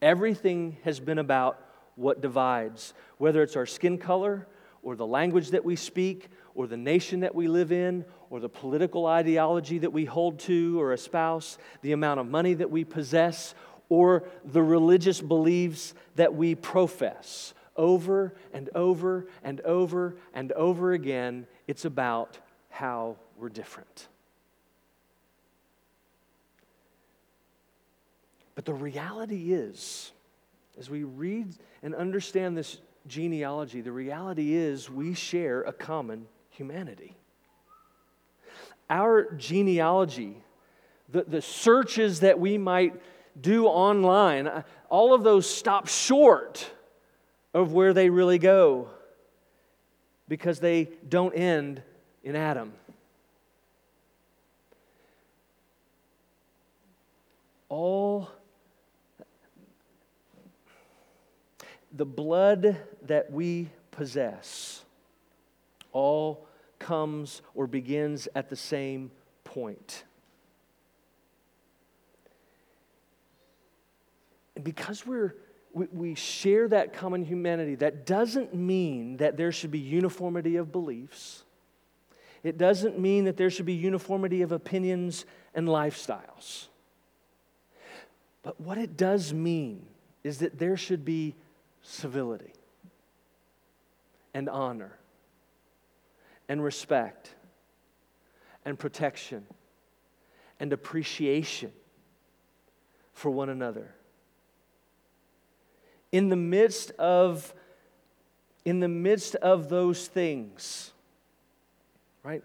Everything 0.00 0.76
has 0.84 1.00
been 1.00 1.18
about 1.18 1.60
what 1.96 2.20
divides, 2.20 2.94
whether 3.18 3.42
it's 3.42 3.56
our 3.56 3.66
skin 3.66 3.98
color 3.98 4.46
or 4.82 4.94
the 4.94 5.06
language 5.06 5.50
that 5.50 5.64
we 5.64 5.74
speak 5.74 6.28
or 6.54 6.66
the 6.66 6.76
nation 6.76 7.20
that 7.20 7.34
we 7.34 7.48
live 7.48 7.72
in 7.72 8.04
or 8.30 8.40
the 8.40 8.48
political 8.48 9.06
ideology 9.06 9.78
that 9.78 9.92
we 9.92 10.04
hold 10.04 10.38
to 10.38 10.80
or 10.80 10.92
espouse, 10.92 11.58
the 11.82 11.92
amount 11.92 12.20
of 12.20 12.26
money 12.26 12.54
that 12.54 12.70
we 12.70 12.84
possess 12.84 13.54
or 13.88 14.24
the 14.44 14.62
religious 14.62 15.20
beliefs 15.20 15.94
that 16.16 16.34
we 16.34 16.54
profess. 16.54 17.54
Over 17.76 18.34
and 18.52 18.68
over 18.74 19.26
and 19.42 19.60
over 19.62 20.16
and 20.34 20.52
over 20.52 20.92
again, 20.92 21.46
it's 21.66 21.84
about 21.84 22.38
how 22.70 23.16
we're 23.36 23.48
different. 23.48 24.08
But 28.58 28.64
the 28.64 28.74
reality 28.74 29.52
is, 29.52 30.10
as 30.80 30.90
we 30.90 31.04
read 31.04 31.54
and 31.80 31.94
understand 31.94 32.58
this 32.58 32.78
genealogy, 33.06 33.82
the 33.82 33.92
reality 33.92 34.52
is 34.52 34.90
we 34.90 35.14
share 35.14 35.62
a 35.62 35.72
common 35.72 36.26
humanity. 36.50 37.14
Our 38.90 39.30
genealogy, 39.34 40.42
the, 41.08 41.22
the 41.22 41.40
searches 41.40 42.18
that 42.18 42.40
we 42.40 42.58
might 42.58 43.00
do 43.40 43.66
online, 43.66 44.50
all 44.90 45.14
of 45.14 45.22
those 45.22 45.48
stop 45.48 45.86
short 45.86 46.68
of 47.54 47.72
where 47.74 47.92
they 47.94 48.10
really 48.10 48.40
go 48.40 48.88
because 50.26 50.58
they 50.58 50.88
don't 51.08 51.32
end 51.32 51.80
in 52.24 52.34
Adam. 52.34 52.72
All 57.68 58.30
the 61.92 62.04
blood 62.04 62.76
that 63.02 63.32
we 63.32 63.70
possess 63.90 64.84
all 65.92 66.46
comes 66.78 67.42
or 67.54 67.66
begins 67.66 68.28
at 68.34 68.48
the 68.48 68.56
same 68.56 69.10
point. 69.44 70.04
And 74.54 74.64
because 74.64 75.06
we're, 75.06 75.34
we, 75.72 75.86
we 75.92 76.14
share 76.14 76.68
that 76.68 76.92
common 76.92 77.24
humanity, 77.24 77.76
that 77.76 78.06
doesn't 78.06 78.54
mean 78.54 79.16
that 79.18 79.36
there 79.36 79.52
should 79.52 79.70
be 79.70 79.78
uniformity 79.78 80.56
of 80.56 80.72
beliefs. 80.72 81.44
It 82.42 82.58
doesn't 82.58 82.98
mean 82.98 83.24
that 83.24 83.36
there 83.36 83.50
should 83.50 83.66
be 83.66 83.74
uniformity 83.74 84.42
of 84.42 84.52
opinions 84.52 85.24
and 85.54 85.66
lifestyles. 85.68 86.66
But 88.42 88.60
what 88.60 88.78
it 88.78 88.96
does 88.96 89.32
mean 89.32 89.86
is 90.22 90.38
that 90.38 90.58
there 90.58 90.76
should 90.76 91.04
be 91.04 91.34
civility 91.88 92.52
and 94.34 94.48
honor 94.48 94.98
and 96.48 96.62
respect 96.62 97.34
and 98.64 98.78
protection 98.78 99.46
and 100.60 100.72
appreciation 100.72 101.72
for 103.14 103.30
one 103.30 103.48
another. 103.48 103.94
In 106.12 106.28
the 106.28 106.36
midst 106.36 106.90
of 106.92 107.54
in 108.64 108.80
the 108.80 108.88
midst 108.88 109.34
of 109.36 109.70
those 109.70 110.08
things, 110.08 110.92
right? 112.22 112.42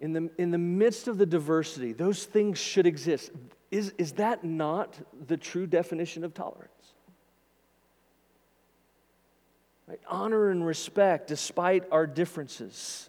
In 0.00 0.12
the, 0.12 0.30
in 0.38 0.52
the 0.52 0.58
midst 0.58 1.08
of 1.08 1.18
the 1.18 1.26
diversity, 1.26 1.92
those 1.92 2.24
things 2.24 2.58
should 2.58 2.86
exist. 2.86 3.32
Is, 3.72 3.92
is 3.98 4.12
that 4.12 4.44
not 4.44 4.96
the 5.26 5.36
true 5.36 5.66
definition 5.66 6.22
of 6.22 6.32
tolerance? 6.32 6.70
Right? 9.88 10.00
Honor 10.06 10.50
and 10.50 10.66
respect 10.66 11.28
despite 11.28 11.84
our 11.90 12.06
differences. 12.06 13.08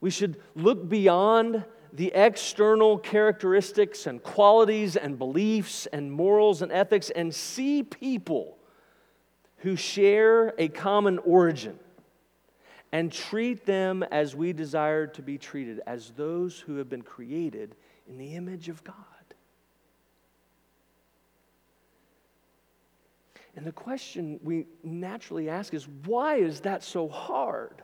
We 0.00 0.10
should 0.10 0.40
look 0.56 0.88
beyond 0.88 1.64
the 1.92 2.12
external 2.14 2.98
characteristics 2.98 4.06
and 4.06 4.22
qualities 4.22 4.96
and 4.96 5.18
beliefs 5.18 5.86
and 5.86 6.10
morals 6.10 6.62
and 6.62 6.72
ethics 6.72 7.10
and 7.10 7.32
see 7.32 7.84
people 7.84 8.58
who 9.58 9.76
share 9.76 10.52
a 10.58 10.68
common 10.68 11.18
origin 11.18 11.78
and 12.90 13.12
treat 13.12 13.64
them 13.64 14.02
as 14.02 14.34
we 14.34 14.52
desire 14.52 15.06
to 15.06 15.22
be 15.22 15.38
treated, 15.38 15.80
as 15.86 16.10
those 16.10 16.58
who 16.58 16.76
have 16.76 16.88
been 16.88 17.02
created 17.02 17.76
in 18.08 18.18
the 18.18 18.34
image 18.34 18.68
of 18.68 18.82
God. 18.82 18.94
And 23.58 23.66
the 23.66 23.72
question 23.72 24.38
we 24.44 24.66
naturally 24.84 25.48
ask 25.48 25.74
is 25.74 25.88
why 26.04 26.36
is 26.36 26.60
that 26.60 26.84
so 26.84 27.08
hard? 27.08 27.82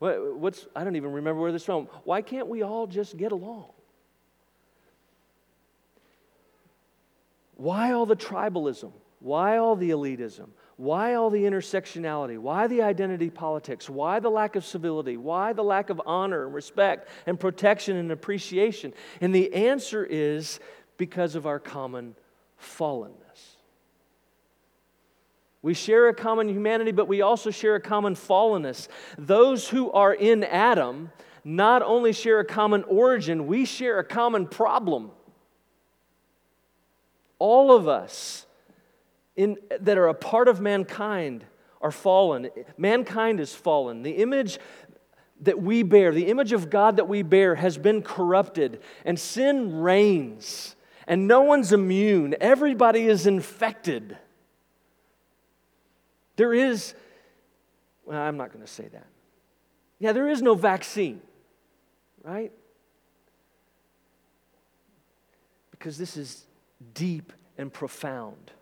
What's, 0.00 0.66
I 0.76 0.84
don't 0.84 0.96
even 0.96 1.12
remember 1.12 1.40
where 1.40 1.50
this 1.50 1.64
from. 1.64 1.86
Why 2.04 2.20
can't 2.20 2.48
we 2.48 2.60
all 2.60 2.86
just 2.86 3.16
get 3.16 3.32
along? 3.32 3.70
Why 7.54 7.92
all 7.92 8.04
the 8.04 8.16
tribalism? 8.16 8.92
Why 9.20 9.56
all 9.56 9.76
the 9.76 9.90
elitism? 9.90 10.48
Why 10.76 11.14
all 11.14 11.30
the 11.30 11.44
intersectionality? 11.44 12.38
Why 12.38 12.66
the 12.66 12.82
identity 12.82 13.30
politics? 13.30 13.88
Why 13.88 14.20
the 14.20 14.28
lack 14.28 14.56
of 14.56 14.64
civility? 14.66 15.16
Why 15.16 15.54
the 15.54 15.64
lack 15.64 15.88
of 15.88 16.02
honor 16.04 16.44
and 16.44 16.52
respect 16.52 17.08
and 17.26 17.40
protection 17.40 17.96
and 17.96 18.12
appreciation? 18.12 18.92
And 19.22 19.34
the 19.34 19.54
answer 19.54 20.04
is 20.04 20.60
because 20.98 21.34
of 21.34 21.46
our 21.46 21.58
common 21.58 22.14
fallenness. 22.60 23.27
We 25.68 25.74
share 25.74 26.08
a 26.08 26.14
common 26.14 26.48
humanity, 26.48 26.92
but 26.92 27.08
we 27.08 27.20
also 27.20 27.50
share 27.50 27.74
a 27.74 27.80
common 27.80 28.14
fallenness. 28.14 28.88
Those 29.18 29.68
who 29.68 29.92
are 29.92 30.14
in 30.14 30.42
Adam 30.42 31.12
not 31.44 31.82
only 31.82 32.14
share 32.14 32.40
a 32.40 32.44
common 32.46 32.84
origin, 32.84 33.46
we 33.46 33.66
share 33.66 33.98
a 33.98 34.04
common 34.04 34.46
problem. 34.46 35.10
All 37.38 37.70
of 37.70 37.86
us 37.86 38.46
in, 39.36 39.58
that 39.78 39.98
are 39.98 40.08
a 40.08 40.14
part 40.14 40.48
of 40.48 40.62
mankind 40.62 41.44
are 41.82 41.92
fallen. 41.92 42.48
Mankind 42.78 43.38
is 43.38 43.54
fallen. 43.54 44.02
The 44.02 44.12
image 44.12 44.58
that 45.42 45.60
we 45.60 45.82
bear, 45.82 46.14
the 46.14 46.28
image 46.28 46.54
of 46.54 46.70
God 46.70 46.96
that 46.96 47.08
we 47.08 47.20
bear, 47.20 47.56
has 47.56 47.76
been 47.76 48.00
corrupted, 48.00 48.80
and 49.04 49.20
sin 49.20 49.82
reigns, 49.82 50.76
and 51.06 51.28
no 51.28 51.42
one's 51.42 51.74
immune. 51.74 52.34
Everybody 52.40 53.04
is 53.04 53.26
infected. 53.26 54.16
There 56.38 56.54
is, 56.54 56.94
well, 58.04 58.16
I'm 58.16 58.36
not 58.36 58.52
going 58.52 58.64
to 58.64 58.70
say 58.70 58.86
that. 58.92 59.08
Yeah, 59.98 60.12
there 60.12 60.28
is 60.28 60.40
no 60.40 60.54
vaccine, 60.54 61.20
right? 62.22 62.52
Because 65.72 65.98
this 65.98 66.16
is 66.16 66.46
deep 66.94 67.32
and 67.58 67.72
profound. 67.72 68.52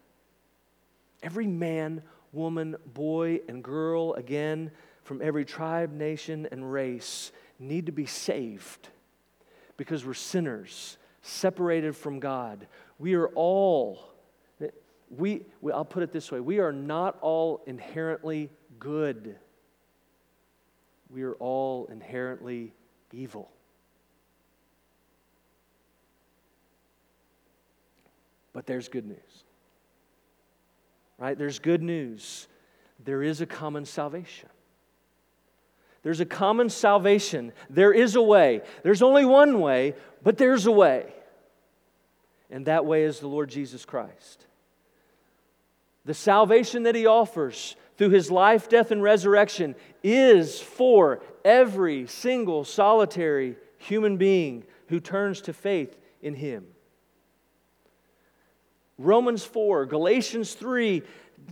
Every 1.22 1.46
man, 1.46 2.02
woman, 2.32 2.76
boy, 2.94 3.40
and 3.46 3.62
girl, 3.62 4.14
again, 4.14 4.70
from 5.02 5.20
every 5.20 5.44
tribe, 5.44 5.92
nation, 5.92 6.48
and 6.50 6.72
race, 6.72 7.30
need 7.58 7.84
to 7.86 7.92
be 7.92 8.06
saved 8.06 8.88
because 9.76 10.02
we're 10.06 10.14
sinners, 10.14 10.96
separated 11.20 11.94
from 11.94 12.20
God. 12.20 12.68
We 12.98 13.16
are 13.16 13.28
all 13.34 14.15
we, 15.10 15.42
we, 15.60 15.72
I'll 15.72 15.84
put 15.84 16.02
it 16.02 16.12
this 16.12 16.30
way 16.30 16.40
we 16.40 16.58
are 16.58 16.72
not 16.72 17.18
all 17.20 17.62
inherently 17.66 18.50
good, 18.78 19.36
we 21.10 21.22
are 21.22 21.34
all 21.34 21.86
inherently 21.90 22.72
evil. 23.12 23.50
But 28.52 28.66
there's 28.66 28.88
good 28.88 29.06
news. 29.06 29.44
Right? 31.18 31.36
There's 31.36 31.58
good 31.58 31.82
news. 31.82 32.48
There 33.04 33.22
is 33.22 33.42
a 33.42 33.46
common 33.46 33.84
salvation. 33.84 34.48
There's 36.02 36.20
a 36.20 36.24
common 36.24 36.70
salvation. 36.70 37.52
There 37.68 37.92
is 37.92 38.14
a 38.16 38.22
way. 38.22 38.62
There's 38.82 39.02
only 39.02 39.24
one 39.24 39.60
way, 39.60 39.94
but 40.22 40.38
there's 40.38 40.66
a 40.66 40.72
way. 40.72 41.12
And 42.50 42.66
that 42.66 42.86
way 42.86 43.02
is 43.02 43.18
the 43.20 43.26
Lord 43.26 43.50
Jesus 43.50 43.84
Christ. 43.84 44.45
The 46.06 46.14
salvation 46.14 46.84
that 46.84 46.94
he 46.94 47.06
offers 47.06 47.74
through 47.98 48.10
his 48.10 48.30
life, 48.30 48.68
death, 48.68 48.92
and 48.92 49.02
resurrection 49.02 49.74
is 50.04 50.60
for 50.60 51.20
every 51.44 52.06
single 52.06 52.64
solitary 52.64 53.56
human 53.78 54.16
being 54.16 54.64
who 54.88 55.00
turns 55.00 55.40
to 55.42 55.52
faith 55.52 55.96
in 56.22 56.34
him. 56.34 56.64
Romans 58.98 59.44
4, 59.44 59.86
Galatians 59.86 60.54
3 60.54 61.02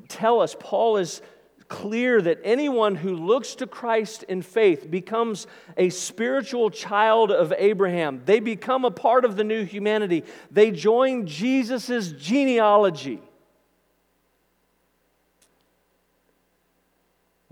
tell 0.08 0.40
us, 0.40 0.54
Paul 0.58 0.98
is 0.98 1.20
clear 1.66 2.22
that 2.22 2.38
anyone 2.44 2.94
who 2.94 3.16
looks 3.16 3.56
to 3.56 3.66
Christ 3.66 4.22
in 4.24 4.40
faith 4.40 4.88
becomes 4.88 5.48
a 5.76 5.88
spiritual 5.88 6.70
child 6.70 7.32
of 7.32 7.52
Abraham. 7.58 8.22
They 8.24 8.38
become 8.38 8.84
a 8.84 8.90
part 8.92 9.24
of 9.24 9.34
the 9.34 9.44
new 9.44 9.64
humanity. 9.64 10.22
They 10.52 10.70
join 10.70 11.26
Jesus' 11.26 12.12
genealogy. 12.12 13.20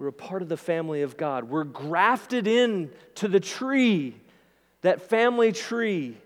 We're 0.02 0.08
a 0.08 0.12
part 0.12 0.42
of 0.42 0.48
the 0.48 0.56
family 0.56 1.02
of 1.02 1.16
God. 1.16 1.44
We're 1.44 1.62
grafted 1.62 2.48
in 2.48 2.90
to 3.14 3.28
the 3.28 3.38
tree, 3.38 4.16
that 4.80 5.00
family 5.00 5.52
tree. 5.52 6.16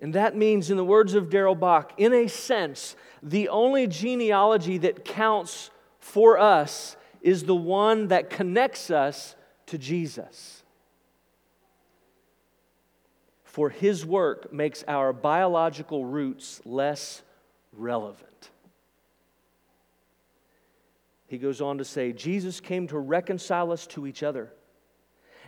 And 0.00 0.14
that 0.14 0.34
means, 0.34 0.68
in 0.68 0.78
the 0.78 0.84
words 0.84 1.14
of 1.14 1.30
Darrell 1.30 1.54
Bock, 1.54 1.92
in 1.96 2.12
a 2.12 2.26
sense, 2.26 2.96
the 3.22 3.50
only 3.50 3.86
genealogy 3.86 4.78
that 4.78 5.04
counts 5.04 5.70
for 6.00 6.40
us 6.40 6.96
is 7.22 7.44
the 7.44 7.54
one 7.54 8.08
that 8.08 8.28
connects 8.28 8.90
us 8.90 9.36
to 9.66 9.78
Jesus. 9.78 10.64
For 13.44 13.70
his 13.70 14.04
work 14.04 14.52
makes 14.52 14.82
our 14.88 15.12
biological 15.12 16.04
roots 16.04 16.60
less 16.64 17.22
relevant. 17.72 18.35
He 21.26 21.38
goes 21.38 21.60
on 21.60 21.78
to 21.78 21.84
say, 21.84 22.12
Jesus 22.12 22.60
came 22.60 22.86
to 22.88 22.98
reconcile 22.98 23.72
us 23.72 23.86
to 23.88 24.06
each 24.06 24.22
other 24.22 24.52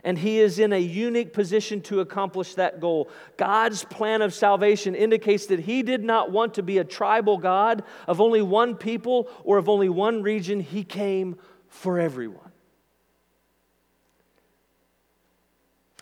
and 0.03 0.17
he 0.17 0.39
is 0.39 0.59
in 0.59 0.73
a 0.73 0.79
unique 0.79 1.33
position 1.33 1.81
to 1.81 1.99
accomplish 1.99 2.55
that 2.55 2.79
goal. 2.79 3.09
God's 3.37 3.83
plan 3.83 4.21
of 4.21 4.33
salvation 4.33 4.95
indicates 4.95 5.47
that 5.47 5.59
he 5.59 5.83
did 5.83 6.03
not 6.03 6.31
want 6.31 6.53
to 6.55 6.63
be 6.63 6.77
a 6.77 6.83
tribal 6.83 7.37
God 7.37 7.83
of 8.07 8.21
only 8.21 8.41
one 8.41 8.75
people 8.75 9.29
or 9.43 9.57
of 9.57 9.67
only 9.67 9.89
one 9.89 10.23
region. 10.23 10.59
He 10.59 10.83
came 10.83 11.37
for 11.67 11.99
everyone. 11.99 12.51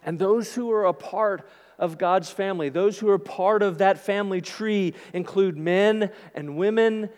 And 0.04 0.20
those 0.20 0.54
who 0.54 0.72
are 0.72 0.86
a 0.86 0.94
part 0.94 1.50
of 1.78 1.98
God's 1.98 2.30
family, 2.30 2.70
those 2.70 2.98
who 2.98 3.10
are 3.10 3.20
part 3.20 3.62
of 3.62 3.80
that 3.80 4.00
family 4.00 4.42
tree, 4.42 4.94
include 5.14 5.58
men 5.58 6.12
and 6.34 6.56
women 6.56 7.10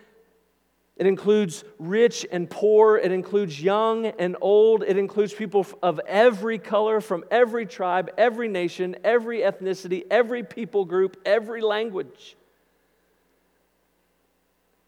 it 0.99 1.07
includes 1.07 1.63
rich 1.79 2.27
and 2.29 2.49
poor. 2.49 2.97
It 2.97 3.13
includes 3.13 3.63
young 3.63 4.07
and 4.07 4.35
old. 4.41 4.83
It 4.83 4.97
includes 4.97 5.33
people 5.33 5.65
of 5.81 6.01
every 6.05 6.59
color, 6.59 6.99
from 6.99 7.23
every 7.31 7.65
tribe, 7.65 8.11
every 8.17 8.49
nation, 8.49 8.97
every 9.05 9.39
ethnicity, 9.39 10.03
every 10.11 10.43
people 10.43 10.83
group, 10.83 11.15
every 11.25 11.61
language. 11.61 12.35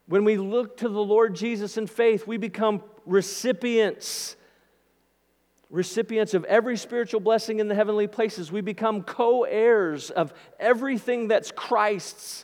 When 0.08 0.26
we 0.26 0.36
look 0.36 0.76
to 0.78 0.89
the 0.89 1.02
Lord 1.02 1.34
Jesus 1.34 1.78
in 1.78 1.88
faith, 1.88 2.28
we 2.28 2.36
become 2.36 2.84
recipients. 3.06 4.36
Recipients 5.69 6.34
of 6.34 6.43
every 6.43 6.76
spiritual 6.76 7.21
blessing 7.21 7.62
in 7.62 7.69
the 7.69 7.76
heavenly 7.76 8.08
places. 8.08 8.52
We 8.52 8.60
become 8.60 9.04
co 9.04 9.45
heirs 9.45 10.10
of 10.10 10.34
everything 10.60 11.30
that's 11.30 11.54
Christ's 11.54 12.43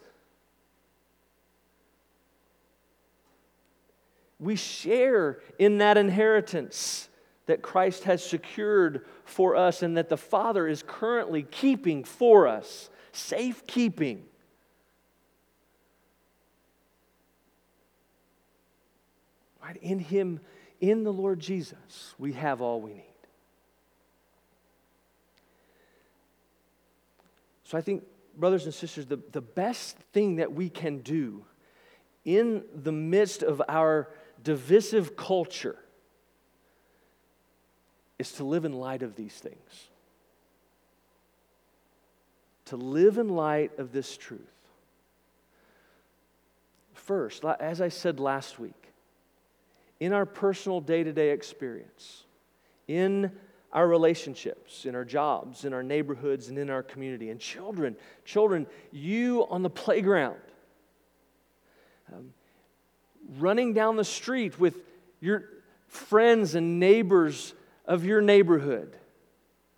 We 4.40 4.56
share 4.56 5.40
in 5.58 5.80
that 5.80 5.98
inheritance 5.98 7.10
that 7.48 7.62
Christ 7.62 8.04
has 8.04 8.24
secured 8.24 9.06
for 9.26 9.56
us 9.56 9.82
and 9.82 9.98
that 9.98 10.10
the 10.10 10.18
Father 10.18 10.68
is 10.68 10.84
currently 10.86 11.44
keeping 11.44 12.04
for 12.04 12.48
us, 12.48 12.90
safekeeping. 13.14 14.26
Right? 19.64 19.78
In 19.82 20.00
Him, 20.00 20.40
in 20.80 21.04
the 21.04 21.12
Lord 21.12 21.40
Jesus, 21.40 22.14
we 22.20 22.34
have 22.34 22.62
all 22.62 22.80
we 22.80 22.94
need. 22.94 23.04
So 27.64 27.78
I 27.78 27.82
think, 27.82 28.04
brothers 28.38 28.66
and 28.66 28.74
sisters, 28.74 29.08
the, 29.08 29.20
the 29.32 29.42
best 29.42 29.98
thing 30.14 30.38
that 30.38 30.54
we 30.54 30.70
can 30.70 31.00
do 31.00 31.44
in 32.24 32.64
the 32.74 32.92
midst 32.92 33.44
of 33.44 33.62
our 33.68 34.10
divisive 34.48 35.18
culture 35.18 35.76
is 38.18 38.32
to 38.32 38.46
live 38.46 38.64
in 38.64 38.72
light 38.72 39.04
of 39.04 39.14
these 39.14 39.34
things. 39.34 39.90
To 42.68 42.78
live 42.78 43.18
in 43.18 43.28
light 43.28 43.78
of 43.78 43.92
this 43.92 44.16
truth. 44.16 44.40
First, 46.94 47.44
as 47.60 47.82
I 47.82 47.90
said 47.90 48.22
last 48.22 48.58
week, 48.58 48.94
in 50.00 50.14
our 50.14 50.26
personal 50.26 50.80
day 50.80 51.04
to 51.04 51.12
day 51.12 51.32
experience, 51.32 52.24
in 52.88 53.30
our 53.74 53.86
relationships, 53.86 54.86
in 54.86 54.96
our 54.96 55.04
jobs, 55.04 55.66
in 55.66 55.74
our 55.74 55.84
neighborhoods, 55.84 56.48
and 56.48 56.58
in 56.58 56.70
our 56.70 56.84
community. 56.84 57.32
And 57.32 57.40
children, 57.42 57.98
children, 58.24 58.66
you 58.94 59.46
on 59.50 59.62
the 59.62 59.70
playground, 59.70 60.40
um, 62.14 62.32
running 63.38 63.74
down 63.74 63.96
the 63.96 64.04
street 64.04 64.60
with 64.60 64.76
your 65.20 65.46
friends 65.88 66.56
and 66.56 66.80
neighbors 66.80 67.54
of 67.86 68.06
your 68.06 68.22
neighborhood, 68.22 68.96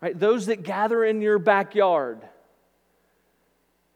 right? 0.01 0.17
Those 0.17 0.47
that 0.47 0.63
gather 0.63 1.03
in 1.03 1.21
your 1.21 1.39
backyard, 1.39 2.21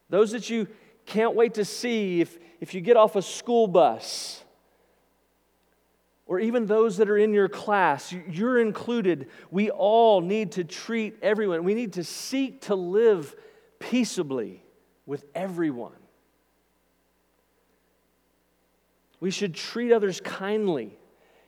those 0.08 0.32
that 0.32 0.48
you 0.50 0.68
can't 1.06 1.34
wait 1.34 1.54
to 1.54 1.64
see 1.64 2.20
if, 2.20 2.38
if 2.60 2.74
you 2.74 2.80
get 2.80 2.96
off 2.96 3.16
a 3.16 3.22
school 3.22 3.66
bus, 3.66 4.42
or 6.26 6.40
even 6.40 6.66
those 6.66 6.96
that 6.96 7.10
are 7.10 7.18
in 7.18 7.34
your 7.34 7.48
class, 7.48 8.14
you're 8.30 8.58
included. 8.58 9.28
We 9.50 9.70
all 9.70 10.22
need 10.22 10.52
to 10.52 10.64
treat 10.64 11.16
everyone, 11.22 11.64
we 11.64 11.74
need 11.74 11.94
to 11.94 12.04
seek 12.04 12.62
to 12.62 12.74
live 12.74 13.34
peaceably 13.78 14.62
with 15.06 15.24
everyone. 15.34 15.92
We 19.24 19.30
should 19.30 19.54
treat 19.54 19.90
others 19.90 20.20
kindly 20.20 20.98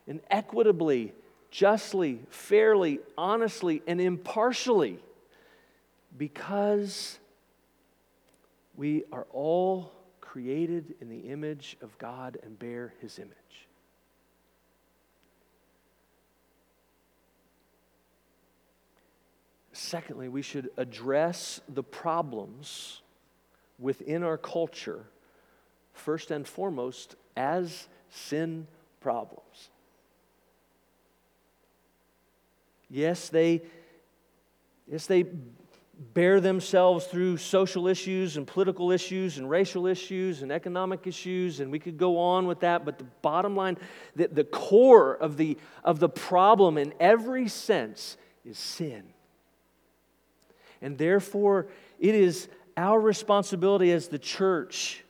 and 0.07 0.19
equitably, 0.31 1.13
justly, 1.51 2.19
fairly, 2.31 2.97
honestly, 3.15 3.83
and 3.85 4.01
impartially 4.01 4.97
because 6.17 7.19
we 8.75 9.03
are 9.11 9.27
all 9.31 9.91
created 10.21 10.95
in 11.01 11.09
the 11.09 11.29
image 11.29 11.77
of 11.83 11.95
God 11.99 12.39
and 12.41 12.57
bear 12.57 12.95
his 12.99 13.19
image. 13.19 13.67
Secondly, 19.71 20.29
we 20.29 20.41
should 20.41 20.71
address 20.77 21.61
the 21.69 21.83
problems 21.83 23.03
within 23.77 24.23
our 24.23 24.39
culture 24.39 25.05
first 25.97 26.31
and 26.31 26.47
foremost 26.47 27.15
as 27.35 27.87
sin 28.09 28.67
problems. 29.01 29.69
Yes, 32.89 33.29
they, 33.29 33.61
yes, 34.87 35.05
they 35.07 35.25
bear 36.13 36.39
themselves 36.39 37.05
through 37.05 37.37
social 37.37 37.87
issues 37.87 38.37
and 38.37 38.45
political 38.45 38.91
issues 38.91 39.37
and 39.37 39.49
racial 39.49 39.87
issues 39.87 40.41
and 40.41 40.51
economic 40.51 41.07
issues, 41.07 41.59
and 41.59 41.71
we 41.71 41.79
could 41.79 41.97
go 41.97 42.17
on 42.17 42.45
with 42.45 42.59
that, 42.59 42.85
but 42.85 42.97
the 42.97 43.05
bottom 43.21 43.55
line, 43.55 43.77
the, 44.15 44.27
the 44.27 44.43
core 44.43 45.15
of 45.15 45.37
the, 45.37 45.57
of 45.83 45.99
the 45.99 46.09
problem 46.09 46.77
in 46.77 46.93
every 46.99 47.47
sense 47.47 48.17
is 48.45 48.57
sin. 48.57 49.03
And 50.81 50.97
therefore, 50.97 51.67
it 51.99 52.13
is 52.13 52.47
our 52.77 52.99
responsibility 53.01 53.91
as 53.91 54.07
the 54.07 54.19
church 54.19 55.03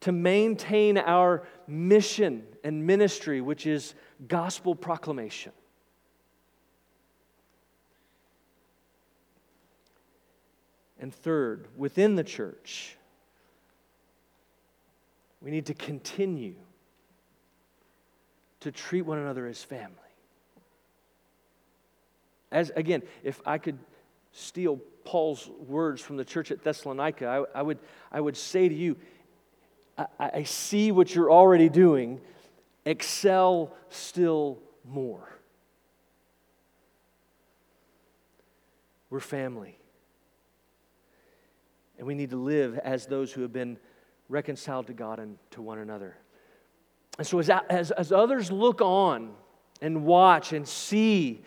to 0.00 0.12
maintain 0.12 0.98
our 0.98 1.42
mission 1.66 2.44
and 2.62 2.86
ministry, 2.86 3.40
which 3.40 3.66
is 3.66 3.94
gospel 4.28 4.74
proclamation. 4.74 5.52
And 10.98 11.14
third, 11.14 11.68
within 11.76 12.16
the 12.16 12.24
church, 12.24 12.96
we 15.40 15.50
need 15.50 15.66
to 15.66 15.74
continue 15.74 16.54
to 18.60 18.72
treat 18.72 19.02
one 19.02 19.18
another 19.18 19.46
as 19.46 19.62
family. 19.62 19.92
As 22.50 22.70
again, 22.74 23.02
if 23.22 23.40
I 23.44 23.58
could 23.58 23.78
steal 24.32 24.80
Paul's 25.04 25.48
words 25.66 26.00
from 26.00 26.16
the 26.16 26.24
church 26.24 26.50
at 26.50 26.62
Thessalonica, 26.62 27.26
I, 27.26 27.60
I 27.60 27.62
would, 27.62 27.78
I 28.10 28.20
would 28.20 28.36
say 28.36 28.68
to 28.68 28.74
you, 28.74 28.96
I, 29.98 30.06
I 30.18 30.42
see 30.42 30.92
what 30.92 31.14
you're 31.14 31.30
already 31.30 31.68
doing. 31.68 32.20
Excel 32.84 33.74
still 33.88 34.58
more. 34.84 35.28
We're 39.10 39.20
family. 39.20 39.78
And 41.98 42.06
we 42.06 42.14
need 42.14 42.30
to 42.30 42.36
live 42.36 42.78
as 42.78 43.06
those 43.06 43.32
who 43.32 43.42
have 43.42 43.52
been 43.52 43.78
reconciled 44.28 44.88
to 44.88 44.92
God 44.92 45.18
and 45.18 45.38
to 45.52 45.62
one 45.62 45.78
another. 45.78 46.16
And 47.18 47.26
so, 47.26 47.38
as, 47.38 47.48
as, 47.48 47.90
as 47.92 48.12
others 48.12 48.50
look 48.50 48.80
on 48.82 49.32
and 49.80 50.04
watch 50.04 50.52
and 50.52 50.66
see 50.68 51.42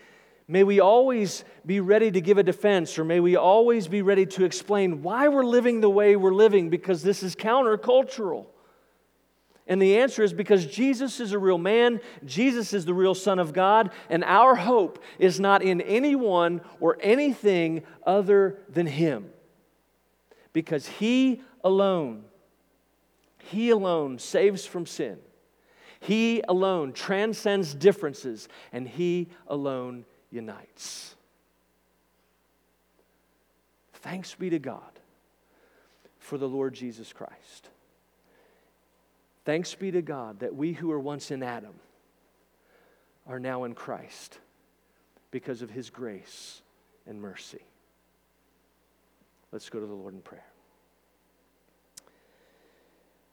May 0.50 0.64
we 0.64 0.80
always 0.80 1.44
be 1.64 1.78
ready 1.78 2.10
to 2.10 2.20
give 2.20 2.36
a 2.36 2.42
defense, 2.42 2.98
or 2.98 3.04
may 3.04 3.20
we 3.20 3.36
always 3.36 3.86
be 3.86 4.02
ready 4.02 4.26
to 4.26 4.44
explain 4.44 5.00
why 5.00 5.28
we're 5.28 5.44
living 5.44 5.80
the 5.80 5.88
way 5.88 6.16
we're 6.16 6.34
living 6.34 6.70
because 6.70 7.04
this 7.04 7.22
is 7.22 7.36
countercultural. 7.36 8.46
And 9.68 9.80
the 9.80 9.98
answer 9.98 10.24
is 10.24 10.32
because 10.32 10.66
Jesus 10.66 11.20
is 11.20 11.30
a 11.30 11.38
real 11.38 11.56
man, 11.56 12.00
Jesus 12.24 12.72
is 12.72 12.84
the 12.84 12.92
real 12.92 13.14
Son 13.14 13.38
of 13.38 13.52
God, 13.52 13.92
and 14.08 14.24
our 14.24 14.56
hope 14.56 15.00
is 15.20 15.38
not 15.38 15.62
in 15.62 15.80
anyone 15.82 16.62
or 16.80 16.98
anything 17.00 17.84
other 18.04 18.58
than 18.68 18.88
Him. 18.88 19.30
because 20.52 20.88
He 20.88 21.42
alone, 21.62 22.24
He 23.38 23.70
alone 23.70 24.18
saves 24.18 24.66
from 24.66 24.84
sin. 24.84 25.18
He 26.00 26.42
alone 26.48 26.92
transcends 26.92 27.72
differences, 27.72 28.48
and 28.72 28.88
He 28.88 29.28
alone 29.46 30.06
unites. 30.30 31.14
Thanks 33.94 34.34
be 34.34 34.50
to 34.50 34.58
God 34.58 34.98
for 36.18 36.38
the 36.38 36.48
Lord 36.48 36.74
Jesus 36.74 37.12
Christ. 37.12 37.68
Thanks 39.44 39.74
be 39.74 39.90
to 39.90 40.02
God 40.02 40.40
that 40.40 40.54
we 40.54 40.72
who 40.72 40.88
were 40.88 41.00
once 41.00 41.30
in 41.30 41.42
Adam 41.42 41.74
are 43.26 43.40
now 43.40 43.64
in 43.64 43.74
Christ 43.74 44.38
because 45.30 45.62
of 45.62 45.70
his 45.70 45.90
grace 45.90 46.62
and 47.06 47.20
mercy. 47.20 47.62
Let's 49.52 49.68
go 49.68 49.80
to 49.80 49.86
the 49.86 49.92
Lord 49.92 50.14
in 50.14 50.20
prayer. 50.20 50.49